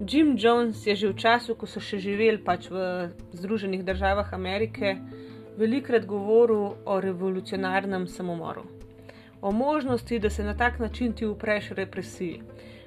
[0.00, 5.00] Jim Jones je že v času, ko so še živeli pač v Združenih državah Amerike,
[5.56, 8.68] velikrat govoril o revolucionarnem samomoru.
[9.40, 12.42] O možnosti, da se na tak način ti upreš represiji.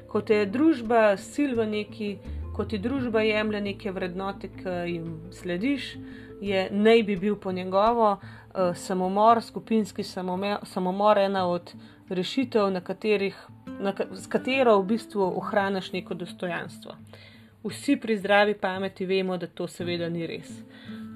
[0.08, 2.10] Ko te družba sil v neki,
[2.54, 5.98] ko ti družba jemlje neke vrednote, ki jim slediš,
[6.42, 11.74] je naj bi bil po njegovo uh, samomor, skupinski samomor, samomor ena od
[12.10, 13.38] rešitev, na katerih,
[13.80, 16.96] na, s katero v bistvu ohraniš neko dostojanstvo.
[17.64, 20.52] Vsi pri zdravi pameti vemo, da to seveda ni res.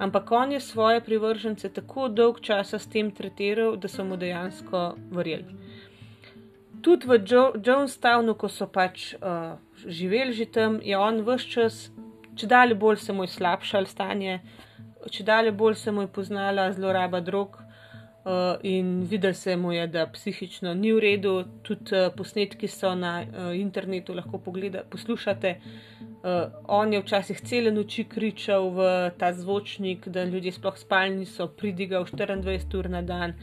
[0.00, 4.94] Ampak on je svoje privržence tako dolg časa s tem tretiral, da so mu dejansko
[5.10, 5.56] verjeli.
[6.82, 11.90] Tudi v jo Jonestownu, ko so pač uh, živeli že tam, je on vse čas,
[12.36, 14.40] če dalje bolj se mu je slabšal stanje,
[15.10, 17.63] če dalje bolj se mu je poznala zloraba drog,
[18.24, 21.34] uh, in videl se mu je, da psihično ni v redu.
[21.62, 25.56] Tudi uh, posnetki so na uh, internetu, lahko pogledate, poslušate.
[26.24, 28.86] Uh, on je včasih cele noči kričal v
[29.18, 33.34] ta zvočnik, da ljudje sploh spali niso, pridigal 24 ur na dan.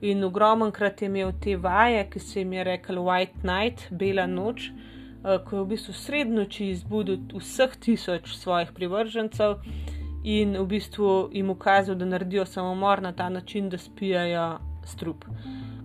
[0.00, 4.26] In ogromen krat je imel te vaje, ki se jim je rekel White Night, bela
[4.26, 4.72] noč.
[5.24, 9.54] Ko je v bistvu srednoči izbudil vseh tisoč svojih privržencev,
[10.24, 15.24] in v bistvu jim ukazal, da naredijo samomor na ta način, da spijajo strup.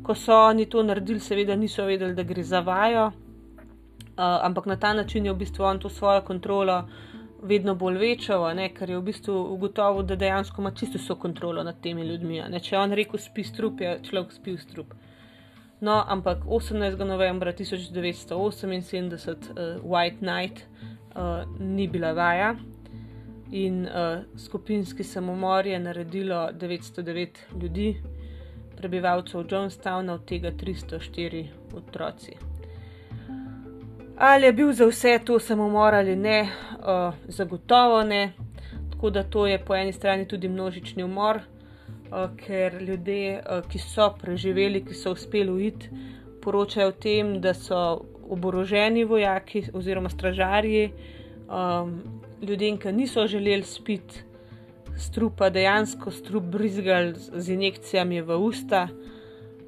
[0.04, 3.14] Ko so oni to naredili, seveda niso vedeli, da gre za vajo, uh,
[4.18, 6.84] ampak na ta način je v bistvu on to svojo kontrolo
[7.44, 11.64] vedno bolj večal, ne, ker je v bistvu ugotovil, da dejansko ima čisto vso kontrolo
[11.64, 12.42] nad temi ljudmi.
[12.50, 12.60] Ne.
[12.60, 14.94] Če je on rekel, spi strup, je človek spil strup.
[15.82, 17.04] No, ampak 18.
[17.08, 20.68] novembra 1978, uh, White Night,
[21.16, 22.56] uh, ni bila vaja,
[23.52, 27.28] in uh, skupinski samomor je naredilo 909
[27.62, 28.02] ljudi,
[28.78, 32.32] prebivalcev Jonestowna, od tega 304 otroci.
[34.18, 38.34] Ali je bil za vse to samomor ali ne, uh, zagotovo ne.
[38.92, 43.80] Tako da to je po eni strani tudi množični umor, uh, ker ljudje, uh, ki
[43.80, 45.90] so preživeli, ki so uspeli uiti,
[46.42, 50.92] poročajo o tem, da so oboroženi vojaki oziroma stražarji.
[51.50, 54.24] Um, ljudem, ki niso želeli spiti
[55.00, 58.88] strupa, dejansko strup brizgali z injekcijami v usta,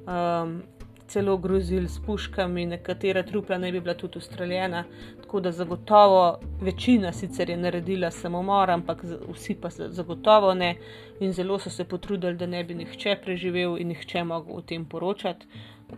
[0.06, 0.62] um,
[1.06, 4.84] celo grozili s puškami, nekatera trupla naj bi bila tudi ustreljena.
[5.20, 10.76] Tako da zagotovo večina sicer je naredila samomor, ampak vsi pa zagotovo ne.
[11.20, 14.84] In zelo so se potrudili, da ne bi nihče preživel in nihče mogel o tem
[14.84, 15.46] poročati,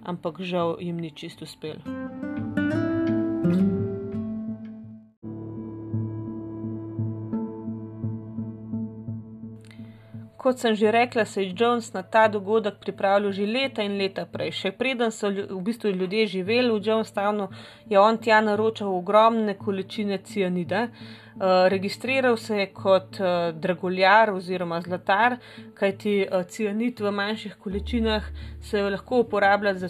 [0.03, 2.54] ampak žal jim ni čisto uspelo.
[10.45, 14.27] Kot sem že rekla, se je Jones na ta dogodek pripravljal že leta in leta
[14.29, 14.51] prej.
[14.53, 17.49] Še preden so v bistvu ljudje živeli v Jonestownu,
[17.89, 20.89] je on tja naročal ogromne količine cianida.
[21.35, 25.39] Uh, registriral se je kot uh, draguljar oziroma zlatar,
[25.75, 28.29] kajti uh, cianid v manjših količinah
[28.61, 29.81] se je lahko uporabljal,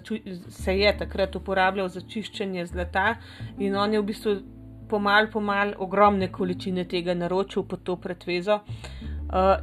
[0.49, 3.17] se je takrat uporabljal za čiščenje zlata
[3.59, 4.41] in on je v bistvu
[4.89, 8.63] pomal, pomal ogromne količine tega naročil pod to pretvezo.
[9.29, 9.59] Uh,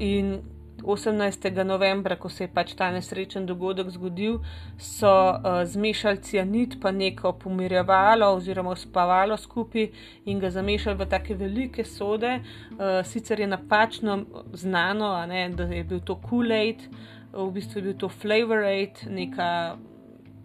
[0.84, 1.64] 18.
[1.64, 4.40] novembra, ko se je pač ta nesrečen dogodek zgodil,
[4.78, 9.90] so uh, zmešali cianid, pa neko pomirjevalo oziroma spavalo skupaj
[10.26, 12.40] in ga zamešali v take velike sode.
[12.72, 16.88] Uh, sicer je napačno znano, ne, da je bil to Kool-Aid,
[17.34, 19.78] v bistvu je bil to Flavor Aid, neka,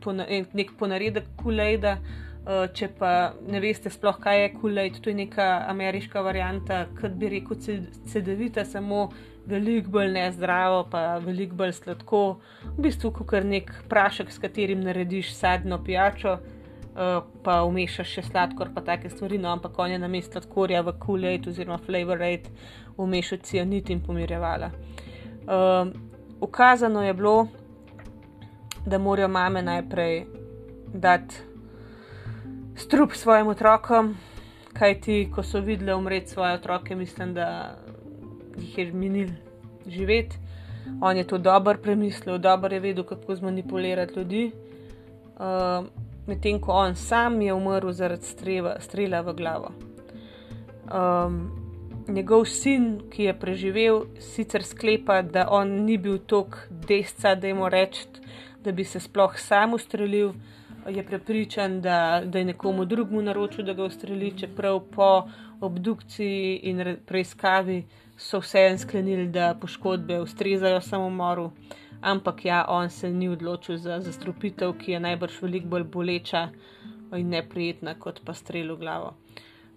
[0.05, 1.99] pona, nek ponaredek Kool-Aida.
[2.46, 7.16] Uh, če pa ne veste, sploh kaj je Kool-Aid, to je neka ameriška varianta, kot
[7.18, 7.59] bi rekel,
[8.07, 9.09] CD-vita, samo
[9.46, 12.22] veliko bolj nezdravo, pa veliko bolj sladko,
[12.76, 18.72] v bistvu kot nek prašek, s katerim narediš sadno pijačo, uh, pa umešaš še sladkor,
[18.74, 19.38] pa take stvari.
[19.38, 22.50] No, ampak on je na mestu sladkorja v Kool-Aid oziroma Flavor Aid
[22.96, 24.70] umešal cianit in pomirjevala.
[25.46, 25.92] Uh,
[26.40, 27.48] ukazano je bilo,
[28.87, 30.24] da morajo mame najprej
[30.94, 31.35] dati
[32.76, 34.16] strup svojim otrokom.
[34.72, 37.78] Kaj ti, ko so videli umreti svoje otroke, mislim, da
[38.59, 39.28] jih je minil
[39.86, 40.38] živeti.
[41.00, 44.50] On je to dobro premislil, dobro je vedel, kako zmanipulirati ljudi.
[45.36, 45.86] Uh,
[46.26, 49.68] Medtem ko on sam je umrl zaradi streva, strela v glavo.
[50.90, 51.36] Um,
[52.09, 57.62] njegov sin, ki je preživel, sicer sklepa, da on ni bil tako desca, da jim
[57.70, 58.09] reče,
[58.64, 60.32] da bi se sploh sam ustrelil.
[60.86, 65.28] je prepričan, da, da je nekomu drugemu naročil, da ga ustreli, čeprav po
[65.61, 67.84] obdukciji in preiskavi
[68.17, 71.51] so vseeno sklenili, da poškodbe ustrezajo samomoru.
[72.01, 76.49] Ampak ja, on se ni odločil za zastrupitev, ki je najbrž veliko bolj boleča
[77.17, 79.14] in neprijetna kot pa strel v glavo.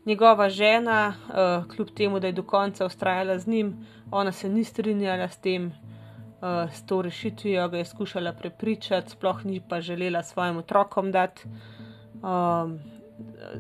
[0.06, 3.74] Njegova žena, uh, kljub temu, da je do konca ustrajala z njim,
[4.12, 9.46] ona se ni strinjala s tem, uh, s to rešitvijo, ga je skušala prepričati, sploh
[9.46, 11.44] ni pa želela svojim otrokom dati.
[12.14, 12.80] Um,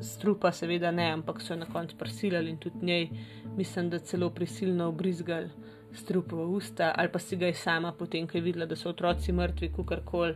[0.01, 3.09] strupa, seveda ne, ampak so jo na koncu prisilili in tudi njej,
[3.57, 5.49] mislim, da celo prisilno obrizgali
[5.93, 8.89] strup v usta, ali pa si ga je sama, potem, ko je videla, da so
[8.89, 10.35] otroci mrtvi, kukorkoli.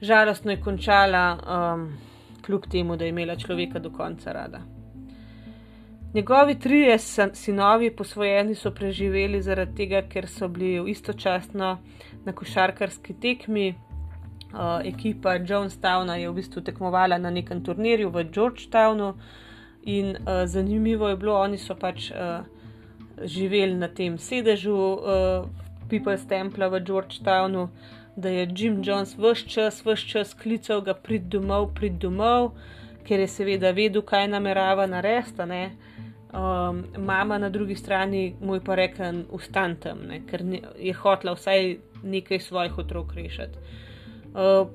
[0.00, 1.90] Žalostno je končala, um,
[2.46, 4.60] kljub temu, da je imela človeka do konca rada.
[6.14, 6.98] Njegovi trije
[7.32, 11.78] sinovi posvojeni so preživeli zaradi tega, ker so bili istočasno
[12.24, 13.74] na košarkarski tekmi.
[14.54, 19.14] Uh, ekipa Jonestowna je v bistvu tekmovala na nekem turnirju v Georgetownu
[19.82, 22.46] in uh, zanimivo je bilo, oni so pač uh,
[23.24, 25.48] živeli na tem sedežu uh,
[25.90, 27.68] People's Temple v Georgetownu,
[28.16, 32.54] da je Jim Jones vse čas, vse čas klical ga prid domov, prid domov,
[33.04, 35.76] ker je seveda vedel, kaj namerava narediti.
[36.36, 40.42] Um, mama na drugi strani mu je pa rekla, ustan tam, ne, ker
[40.78, 43.58] je hotela vsaj nekaj svojih otrok rešiti.
[44.36, 44.68] Uh,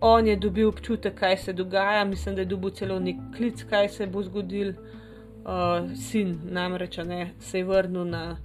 [0.00, 3.88] on je dobil občutek, kaj se dogaja, mislim, da je dobil celo nek klic, kaj
[3.88, 4.74] se bo zgodil.
[5.42, 8.36] Uh, sin namreč ne, se je vrnil na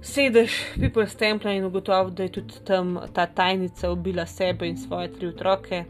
[0.00, 5.12] sedež People's Temple in ugotovil, da je tudi tam ta tajnica ubila sebe in svoje
[5.12, 5.84] tri otroke.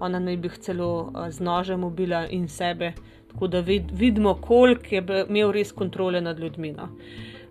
[0.00, 2.92] Ona naj bi jih celo uh, z nožem ubila in sebe.
[3.32, 6.72] Tako da vid, vidimo, koliko je imel res kontrole nad ljudmi.
[6.72, 6.88] No.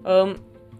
[0.06, 0.36] Um,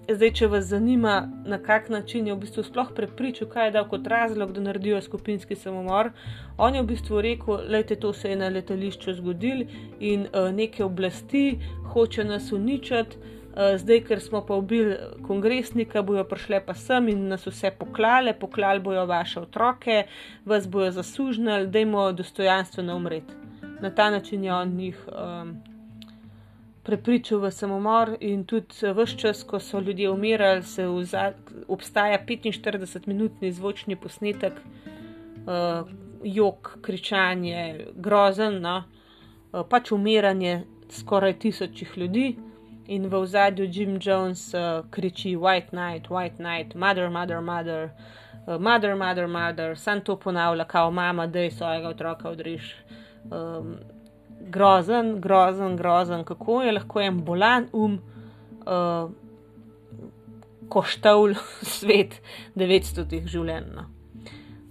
[0.10, 3.88] zdaj, če vas zanima, na kak način je v bistvu sploh prepričal, kaj je dal
[3.90, 6.12] kot razlog, da naredijo skupinski samomor,
[6.58, 9.66] on je v bistvu rekel, je to se je na letališču zgodil
[10.00, 11.60] in uh, neke oblasti
[11.94, 13.18] hoče nas uničiti.
[13.52, 14.96] Uh, zdaj, ker smo pa ubili
[15.28, 20.06] kongresnika, bojo prišle pa sem in nas vse poklale, poklali bojo vaše otroke,
[20.46, 23.42] vas bojo zasužnili, da jim dostojanstveno umreti
[23.82, 25.58] na ta način je on jih um,
[26.84, 30.86] prepričal v samomor, in tudi vse čas, ko so ljudje umirali, se
[31.68, 35.90] obstaja 45-minutni zvočni posnetek, uh,
[36.24, 38.84] jog, kričanje, grozen, no?
[39.52, 42.36] uh, pač umiranje skoraj tisočih ljudi.
[42.88, 47.90] In v zadju Jim Jones uh, kriči: White Knight, White Knight, Mother, Mother, Mother,
[48.48, 52.76] uh, Mother, Mother, Mother, sam to ponavlja, kao mama, da je svojega otroka odriš
[53.24, 53.76] um,
[54.50, 58.00] grozen, grozen, grozen, kako je lahko en bolan um
[58.66, 59.10] uh,
[60.70, 61.36] koštavl
[61.78, 62.22] svet
[62.56, 63.72] 900 življenj.
[63.76, 63.88] No.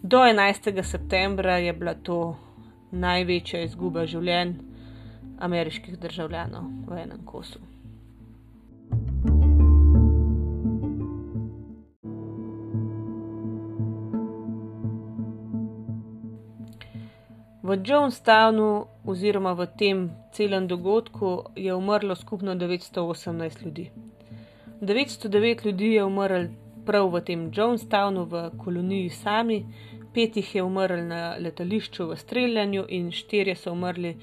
[0.02, 0.82] Do 11.
[0.82, 2.20] septembra je bila to
[2.90, 4.56] največja izguba življenj
[5.40, 7.60] ameriških državljanov v enem kosu.
[17.62, 23.90] V Jonestownu, oziroma v tem celem dogodku, je umrlo skupno 918 ljudi.
[24.80, 26.44] 909 ljudi je umrlo
[26.86, 29.64] prav v tem Jonestownu, v koloniji sami,
[30.14, 34.16] pet jih je umrlo na letališču v streljanju in štirje so umrli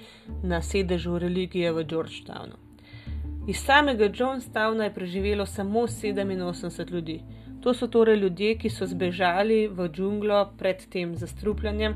[0.44, 2.58] na sedežu religije v Georgetownu.
[3.48, 7.22] Iz samega Jonestowna je preživelo samo 87 ljudi.
[7.62, 11.96] To so torej ljudje, ki so zbežali v džunglo pred tem zastrupljanjem,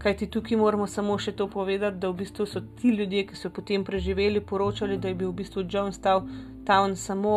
[0.00, 3.36] Kaj ti tukaj moramo samo še to povedati, da v bistvu so ti ljudje, ki
[3.36, 7.34] so potem preživeli, poročali, da je bil v bistvu Jonestown samo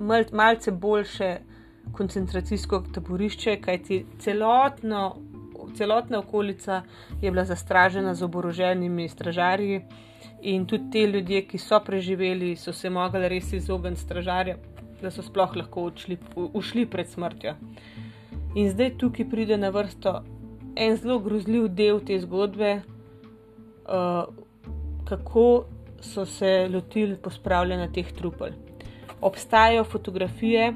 [0.00, 1.30] mal, malce boljše
[1.92, 5.04] koncentracijsko taborišče, kaj ti celotno,
[5.78, 6.82] celotna okolica
[7.22, 9.80] je bila zastražena z oboroženimi stražarji
[10.42, 14.58] in tudi te ljudje, ki so preživeli, so se mogli res izogniti stražarjem,
[15.00, 16.18] da so sploh lahko ušli,
[16.52, 17.54] ušli pred smrtjo.
[18.54, 20.20] In zdaj tukaj pride na vrsto
[20.76, 22.80] en zelo grozljiv del te zgodbe,
[23.84, 24.24] uh,
[25.04, 25.64] kako
[26.00, 28.52] so se lotili pospravljanja teh trupel.
[29.20, 30.72] Obstajajo fotografije,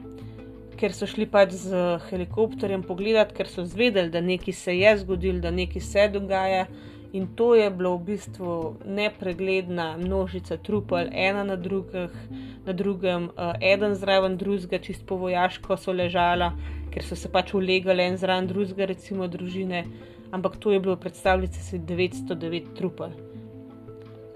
[0.78, 5.42] ker so šli pač z helikopterjem pogledat, ker so zvedeli, da nekaj se je zgodilo,
[5.42, 6.66] da nekaj se dogaja.
[7.12, 12.12] In to je bilo v bistvu nepregledna množica trupel, ena na, drugih,
[12.66, 16.52] na drugem, uh, eden zraven drugega, čist po vojaško so ležala,
[16.92, 19.86] ker so se pač ulegali en zraven drugega, recimo družine,
[20.32, 23.16] ampak to je bilo predstavljati se 909 trupel.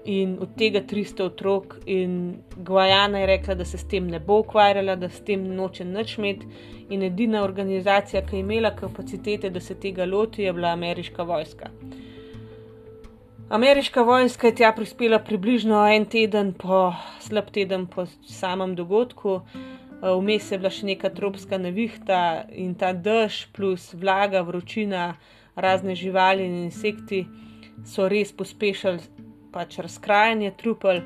[0.05, 1.77] in od tega 300 otrok.
[1.85, 5.85] In Gvajana je rekla, da se s tem ne bo ukvarjala, da s tem noče
[5.85, 6.47] nič imeti.
[6.89, 11.69] In edina organizacija, ki je imela kapacitete, da se tega loti, je bila ameriška vojska.
[13.49, 19.41] Ameriška vojska je tja prispela približno en teden, po, slab teden po samem dogodku.
[20.01, 25.13] Vmes je bila še neka tropska nevihta in ta dež, plus vlaga, vročina,
[25.55, 27.25] razne živali in insekti
[27.85, 28.99] so res pospešili
[29.53, 31.03] pač razkrajanje trupel.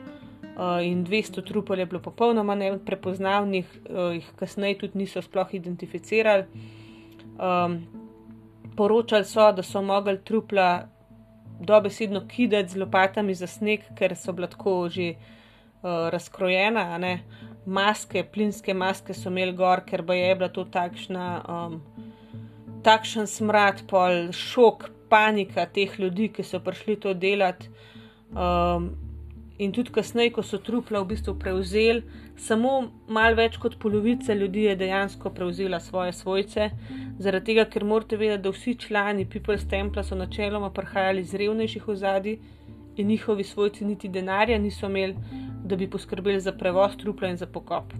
[0.57, 6.47] Uh, in 200 trupel je bilo popolnoma neprepoznavnih, uh, jih kasneje tudi niso sploh identificirali.
[7.37, 7.75] Um,
[8.73, 10.96] poročali so, da so mogli trupla
[11.59, 16.99] dobesedno kidati z lopatami za sneg, ker so bila tako že uh, razkrojena.
[17.65, 21.81] Maske, plinske maske so imeli gor, ker je bila to takšna, um,
[22.83, 27.69] takšen smrad, pol šok, panika teh ljudi, ki so prišli to delati.
[28.31, 28.95] Um,
[29.57, 32.03] in tudi kasneje, ko so trupla v bistvu prevzeli,
[32.37, 32.71] samo
[33.07, 36.69] malo več kot polovica ljudi je dejansko prevzela svoje svojce,
[37.19, 41.87] zaradi tega, ker morate vedeti, da vsi člani People's Temple so načeloma prihajali iz revnejših
[41.87, 42.37] ozadij
[42.97, 45.15] in njihovi svojci niti denarja niso imeli,
[45.65, 47.93] da bi poskrbeli za prevoz trupla in za pokop.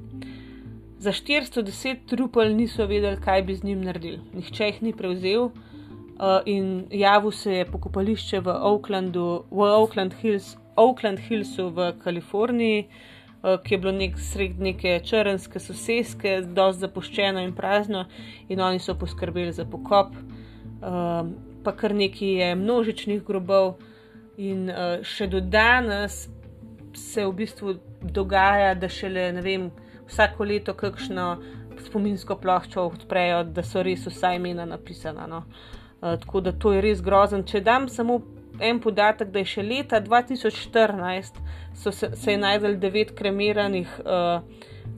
[0.99, 4.19] Za 410 trupel niso vedeli, kaj bi z njim naredili.
[4.33, 10.55] Nihče jih ni prevzel, uh, in javil se je pokopališče v Oaklandu, v Oakland Hills,
[10.75, 13.16] Oakland Hillsu v Kaliforniji, uh,
[13.63, 18.05] ki je bilo nek sred neke črnske soseske, dosti zapuščeno in prazno,
[18.49, 20.15] in oni so poskrbeli za pokop.
[20.77, 21.29] Uh,
[21.63, 23.77] pa kar nekaj je množičnih grobov,
[24.37, 26.27] in uh, še do danes
[26.97, 29.71] se v bistvu dogaja, da šele ne vem.
[30.07, 31.23] Vsako leto kakšno
[31.83, 35.25] spominsko ploščo odprejo, da so res vsa imena napisana.
[35.27, 35.43] No.
[35.47, 37.43] Uh, Eh, tako da to je res grozen.
[37.43, 38.19] Če dam samo
[38.59, 41.41] en podatek, da je še leta 2014
[41.77, 44.41] se, se je najdel devet kremiranih uh,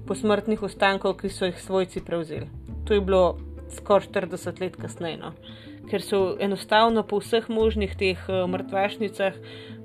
[0.07, 2.47] posmrtnih ostankov, ki so jih svojci prevzeli.
[2.87, 3.37] To je bilo
[3.75, 5.19] skoraj 40 let kasneje.
[5.21, 5.33] No.
[5.89, 9.37] Ker so enostavno po vseh možnih teh uh, mrtvašnicah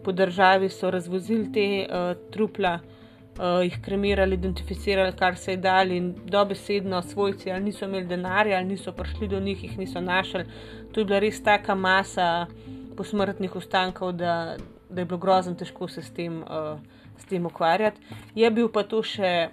[0.05, 6.15] po državi razvozili te uh, trupla uh, jih kremirali, identificirali, kar se je dal, in
[6.25, 10.45] dobesedno svojci ali niso imeli denarja, ali niso prišli do njih, jih niso našli.
[10.93, 12.47] To je bila res taka masa
[12.97, 14.57] posmrtnih ostankov, da,
[14.91, 16.79] da je bilo grozno težko se s tem, uh,
[17.19, 18.01] s tem ukvarjati.
[18.35, 19.51] Je bil pa to še.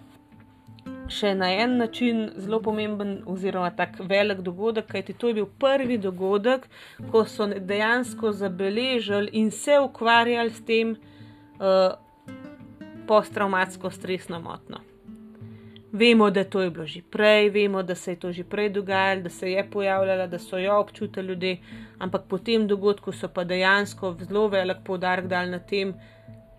[1.12, 5.98] Še na en način zelo pomemben, oziroma tako velik dogodek, kajti to je bil prvi
[6.00, 6.70] dogodek,
[7.12, 10.96] ko so dejansko zabeležili in se ukvarjali s tem,
[11.60, 12.00] uh,
[13.12, 14.80] posttraumatsko stresno motno.
[15.94, 19.22] Vemo, da to je bilo že prej, vemo, da se je to že prej dogajalo,
[19.22, 21.58] da se je pojavljala, da so jo občutili ljudje,
[22.00, 25.94] ampak po tem dogodku so pa dejansko zelo velik poudarek dal na tem,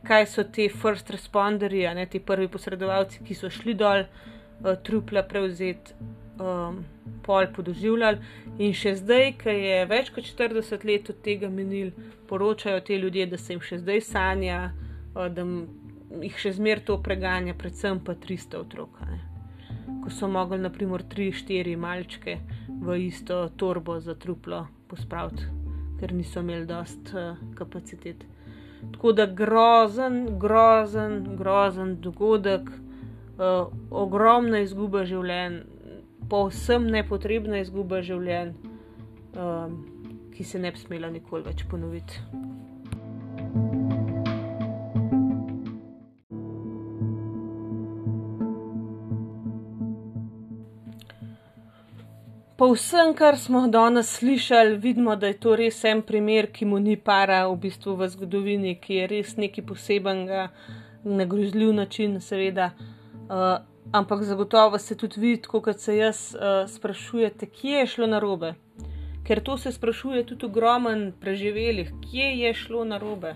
[0.05, 5.23] kaj so ti first responderji, ne ti prvi posredovalci, ki so šli dol, uh, trupla
[5.23, 5.95] prevzeti,
[6.41, 6.85] um,
[7.23, 8.19] pol podoživljali.
[8.59, 11.93] In še zdaj, ki je več kot 40 let od tega minil,
[12.29, 14.61] poročajo te ljudje, da se jim še zdaj sanja,
[15.15, 15.47] uh, da
[16.21, 19.01] jih še zmeraj to preganja, predvsem pa 300 otrok.
[19.09, 19.21] Ne.
[20.03, 22.39] Ko so mogli, naprimer, 3-4 malčke
[22.69, 25.49] v isto torbo za truplo pospraviti,
[26.01, 28.25] ker niso imeli dost uh, kapacitet.
[28.93, 35.63] Tako da grozen, grozen, grozen dogodek, uh, ogromna izguba življenj,
[36.31, 38.57] povsem nepotrebna izguba življenj,
[39.37, 39.71] uh,
[40.35, 42.19] ki se ne bi smela nikoli več ponoviti.
[52.63, 56.79] Po vsem, kar smo danes slišali, vidimo, da je to res en primer, ki mu
[56.79, 60.45] ni para v bistvu v zgodovini, ki je res nekaj posebenega,
[61.03, 62.69] na grozljiv način, seveda.
[63.27, 63.57] Uh,
[63.93, 68.53] ampak zagotovo se tudi vidi, kot se jaz uh, sprašujete, kje je šlo narobe.
[69.27, 73.35] Ker to se sprašuje tudi ogromen preživelih, kje je šlo narobe.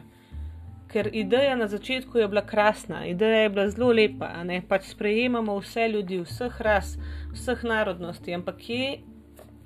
[0.92, 4.30] Ker ideja na začetku je bila krasna, ideja je bila zelo lepa,
[4.68, 6.94] pač sprejemamo vse ljudi, vseh ras,
[7.34, 8.94] vseh narodnosti, ampak kje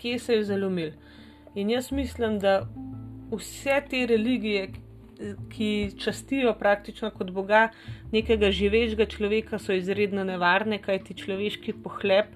[0.01, 0.93] kje se je zalomil.
[1.55, 2.63] In jaz mislim, da
[3.31, 4.71] vse te religije,
[5.53, 7.69] ki častijo praktično kot Boga
[8.13, 12.33] nekega živečega človeka, so izredno nevarne, kajti človeški pohlep,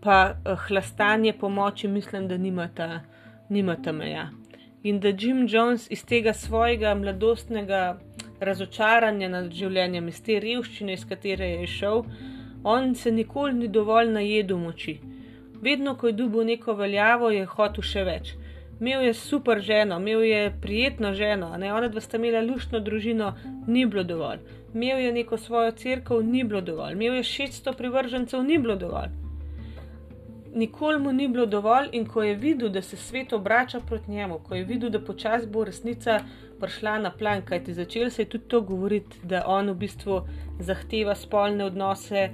[0.00, 3.00] pa eh, hlastanje pomoči, mislim, da nimata,
[3.48, 4.30] nimata meja.
[4.82, 8.00] In da Jim Jones iz tega svojega mladostnega
[8.40, 12.04] razočaranja nad življenjem, iz te revščine, iz katere je šel,
[12.64, 14.98] on se nikoli ni dovolj najedel moči.
[15.60, 18.34] Vedno, ko je dobil neko veljavo, je hotel še več.
[18.80, 23.34] Imel je super ženo, imel je prijetno ženo, ne ona dva sta imela luštno družino,
[23.66, 24.40] ni bilo dovolj.
[24.74, 26.96] Imel je neko svojo crkvo, ni bilo dovolj.
[26.96, 29.12] Imel je 600 privržencev, ni bilo dovolj
[30.54, 34.38] nikoli mu ni bilo dovolj, in ko je videl, da se svet obrača proti njemu,
[34.38, 36.20] ko je videl, da počasi bo resnica
[36.60, 40.22] prišla na plan, kajti začel se je tudi to govoriti, da on v bistvu
[40.58, 42.28] zahteva spolne odnose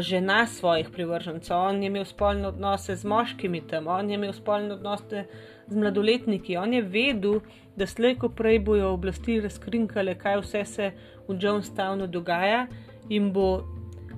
[0.00, 4.74] žena svojih privržencev, on je imel spolne odnose z moškimi tam, on je imel spolne
[4.74, 5.24] odnose
[5.66, 7.40] z mladoletniki, on je vedel,
[7.76, 10.92] da slejko prej bojo oblasti razkrinkale, kaj vse se
[11.28, 12.66] v Jonestownu dogaja
[13.08, 13.64] in bo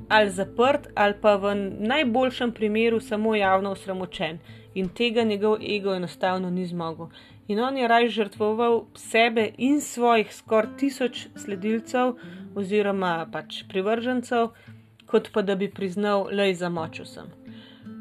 [0.09, 4.39] ali zaprt, ali pa v najboljšem primeru samo javno osramočen.
[4.75, 7.07] In tega njegov ego enostavno ni zmogel.
[7.49, 12.15] In on je raj žrtvoval sebe in svojih skoraj tisoč sledilcev,
[12.55, 14.49] oziroma pač privržencev,
[15.11, 17.31] kot pa da bi priznal, le za moč sem.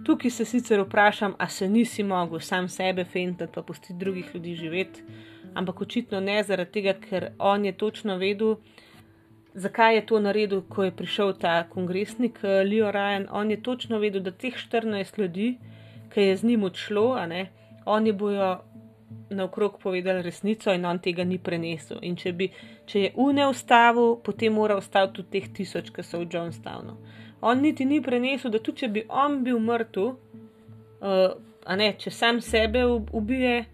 [0.05, 4.55] Tukaj se sicer vprašam, a se nisi mogel sam sebe fentati, pa pustiti drugih ljudi
[4.55, 5.03] živeti,
[5.53, 8.55] ampak očitno ne zaradi tega, ker on je točno vedel,
[9.53, 13.27] zakaj je to naredil, ko je prišel ta kongresnik eh, Leo Ryan.
[13.31, 15.57] On je točno vedel, da teh 14 ljudi,
[16.13, 17.49] ki je z njim odšlo, ne,
[17.85, 18.57] oni bojo
[19.29, 21.99] naokrog povedali resnico in on tega ni prenesel.
[22.01, 22.49] In če, bi,
[22.85, 26.97] če je une ustavil, potem mora ustaviti tudi teh tisoč, ki so v Johnstownu.
[27.41, 30.13] On niti ni prenesel, da tudi če bi on bil mrtev,
[31.01, 31.25] uh,
[31.77, 33.65] ne, če sam sebe ubije,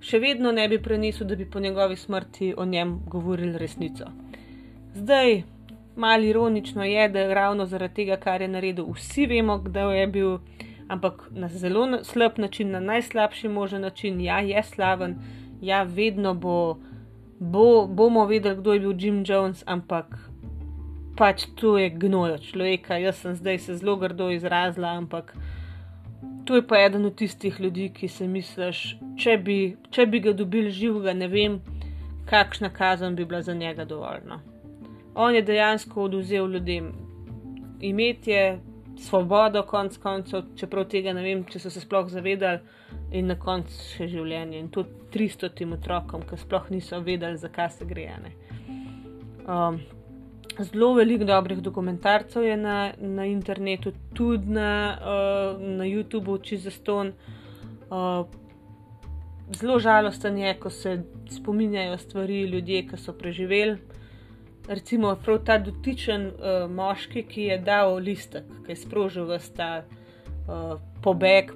[0.00, 4.08] še vedno ne bi prenesel, da bi po njegovi smrti o njem govorili resnico.
[4.94, 5.42] Zdaj,
[5.96, 10.38] malo ironično je, da ravno zaradi tega, kar je naredil, vsi vemo, kdo je bil,
[10.90, 14.20] ampak na zelo slab način, na najslabši možen način.
[14.20, 15.16] Ja, je slaven,
[15.62, 16.78] ja, vedno bo,
[17.38, 20.18] bo, bomo vedeli, kdo je bil Jim Jones, ampak
[21.16, 22.96] pač to je gnojo človeka.
[22.96, 25.34] Jaz sem zdaj se zelo grdo izrazila, ampak.
[26.44, 28.78] To je pa eden od tistih ljudi, ki si misliš,
[29.20, 31.60] če bi, če bi ga dobili živega, ne vem,
[32.26, 34.40] kakšna kazen bi bila za njega dovoljna.
[35.14, 36.90] On je dejansko oduzel ljudem
[37.80, 38.58] imetje,
[39.00, 42.60] svobodo, konc koncev, čeprav tega ne vem, če so se sploh zavedali,
[43.14, 44.58] in na koncu še življenje.
[44.60, 44.84] In to
[45.14, 48.08] 300 tim otrokom, ki sploh niso vedeli, zakaj se gre.
[49.50, 49.80] Um,
[50.58, 54.70] zelo veliko dobrih dokumentarcev je na, na internetu, tudi na,
[55.00, 57.14] uh, na YouTubu, če za ston.
[57.90, 58.26] Uh,
[59.56, 63.78] zelo žalosten je, ko se spominjajo stvari ljudje, ki so preživeli
[64.70, 70.78] recimo prav ta dotičen uh, moški, ki je dal listek, ki je sprožil vsta uh,
[71.02, 71.50] pobeg.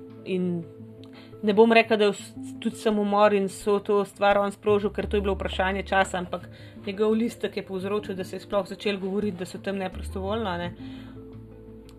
[1.44, 5.16] Ne bom rekel, da je tudi samomor in so to stvar on sprožil, ker to
[5.16, 6.48] je bilo vprašanje časa, ampak
[6.86, 10.56] njegov listek je povzročil, da se je sploh začel govoriti, da so tam neprostovoljno.
[10.58, 10.72] Ne?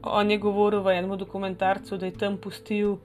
[0.03, 2.97] On je govoril v enem dokumentarcu, da je tam pustil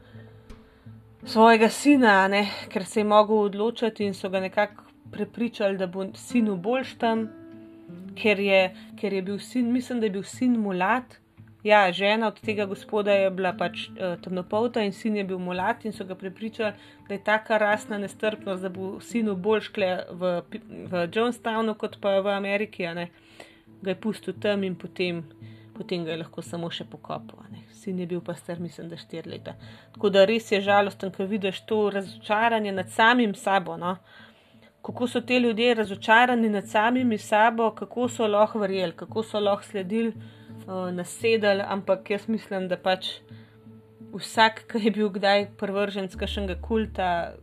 [1.24, 2.48] svojega sina, ne?
[2.68, 7.28] ker se je mogel odločiti in so ga nekako prepričali, da bo sinu boljš tam
[8.20, 8.60] ker je,
[9.00, 11.18] ker je bil sin, mislim, da je bil sin mulat.
[11.64, 15.84] Ja, žena od tega gospoda je bila pač uh, temnopolta in sin je bil mulat
[15.84, 16.72] in so ga prepričali,
[17.08, 20.30] da je taka rasna nestrpnost, da bo sinu bolj škle v,
[20.88, 22.88] v Johnstownu kot pa v Ameriki.
[23.80, 25.20] Ga je pustil tam in potem,
[25.76, 27.44] potem ga je lahko samo še pokopal.
[27.80, 29.54] Sin je bil pa star, mislim, da štiri leta.
[29.92, 33.76] Tako da res je žalosten, ko vidiš to razočaranje nad samim sabo.
[33.80, 33.92] No?
[33.92, 34.29] Uh,
[34.82, 39.64] kako so ti ljudje razočarani nad samimi sabo, kako so lahko verjeli, kako so lahko
[39.64, 40.12] sledili,
[40.66, 41.62] uh, nasedali.
[41.66, 43.06] Ampak jaz mislim, da pač
[44.12, 47.34] vsak, ki je bil kdaj prvržen z kašnega kulta,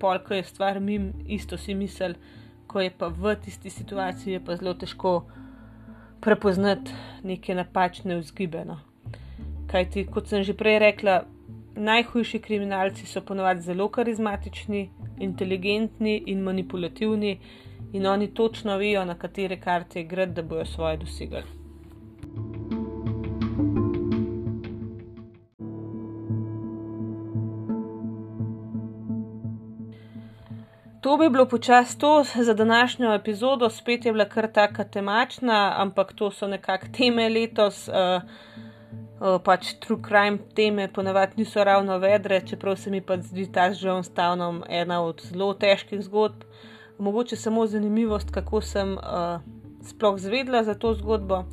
[0.00, 2.14] polk je stvar mim, isto si misel,
[2.66, 5.24] ko je pa v tisti situaciji, je pa zelo težko
[6.20, 8.64] prepoznati neke napačne vzgibe.
[8.64, 8.78] No.
[9.70, 11.22] Kaj ti, kot sem že prej rekla,
[11.76, 17.38] najhujši kriminalci so ponovadi zelo karizmatični, inteligentni in manipulativni,
[17.92, 21.42] in oni točno vejo, na katere karte igrati, da bojo svoje dosegli.
[31.00, 36.12] To bi bilo počasi to za današnjo epizodo, spet je bila kar taka temačna, ampak
[36.12, 37.88] to so nekakšne teme letos.
[37.88, 38.22] Uh,
[39.44, 43.86] pač true crime teme ponavadi niso ravno vedre, čeprav se mi pa zdi ta z
[43.86, 46.44] Johnstownom ena od zelo težkih zgodb.
[46.98, 49.40] Mogoče samo zanimivost, kako sem uh,
[49.82, 51.44] sploh zvedla za to zgodbo.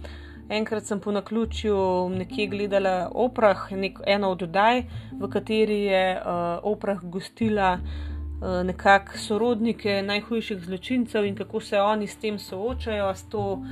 [0.49, 4.83] Enkrat sem po naključju nekje gledala oprah, nek, eno od oddaj,
[5.21, 12.07] v kateri je uh, oprah gostila uh, nekako sorodnike najhujših zločincev in kako se oni
[12.07, 13.63] s tem soočajo, s to uh,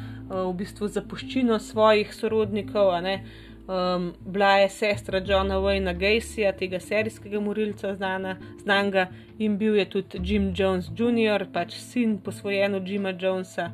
[0.47, 2.95] v bistvu zapuščino svojih sorodnikov.
[2.95, 9.07] Uh, Um, bila je sestra Johna Wayna Gacyja, tega serijskega morilca znana, znanga,
[9.37, 13.69] in bil je tudi Jim Jones Jr., pač sin posvojen od Jima Jonesa.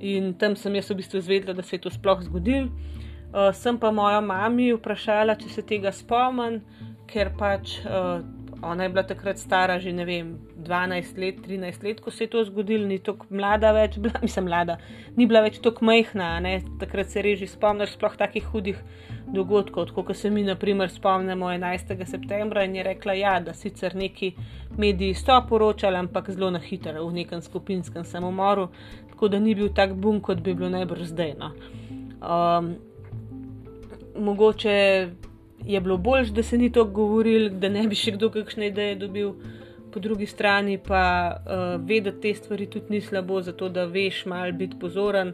[0.00, 2.66] In tam sem jaz v bistvu izvedela, da se je to sploh zgodilo.
[2.66, 6.58] Uh, sem pa mojo mami vprašala, če se tega spomnim,
[7.06, 8.18] ker pač uh,
[8.62, 12.30] ona je bila takrat stara že ne vem, 12 let, 13 let, ko se je
[12.30, 14.78] to zgodilo, ni tako mlada več, bila, mislim, mlada,
[15.16, 16.60] ni bila več tako majhna, ne?
[16.80, 18.80] takrat se reži spomniš sploh takih hudih
[19.32, 22.04] dogodkov, kot se mi, na primer, spomnimo 11.
[22.06, 24.32] septembra in je rekla, ja, da sicer neki
[24.78, 28.68] mediji so poročali, ampak zelo na hitro, v nekem skupinskem samomoru,
[29.12, 31.34] tako da ni bil tak bum, kot bi bilo najbrž zdaj.
[31.40, 31.52] No.
[32.22, 32.76] Um,
[34.16, 34.76] mogoče
[35.66, 38.98] je bilo bolj, da se ni to govoril, da ne bi še kdo kakšne ideje
[39.02, 39.32] dobil.
[39.92, 41.02] Po drugi strani pa
[41.32, 45.32] uh, vedeti te stvari tudi ni slabo, zato da veš, malo biti pozoren.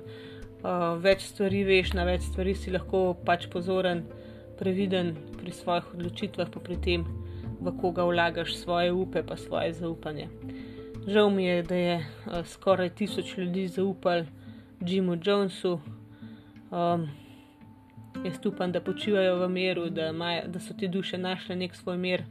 [0.63, 4.05] Uh, več stvari veš, na več stvari si lahko pač pozoren,
[4.61, 7.07] previden pri svojih odločitvah, pa pri tem,
[7.61, 10.29] v koga vlagaš svoje upe, pa svoje zaupanje.
[11.11, 14.25] Žal mi je, da je uh, skoraj tisoč ljudi zaupal
[14.81, 15.81] Jimu Jonesu.
[16.71, 17.11] Um,
[18.25, 20.13] Jaz upam, da počivajo v miru, da,
[20.47, 22.23] da so ti duše našle nek svoj mir.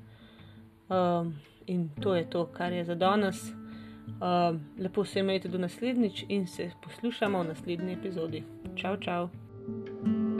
[0.89, 1.36] Um,
[1.67, 3.51] in to je to, kar je za danes.
[3.51, 8.43] Um, lepo se imejte do naslednjič in se poslušamo v naslednji epizodi.
[8.75, 10.30] Čau, čau!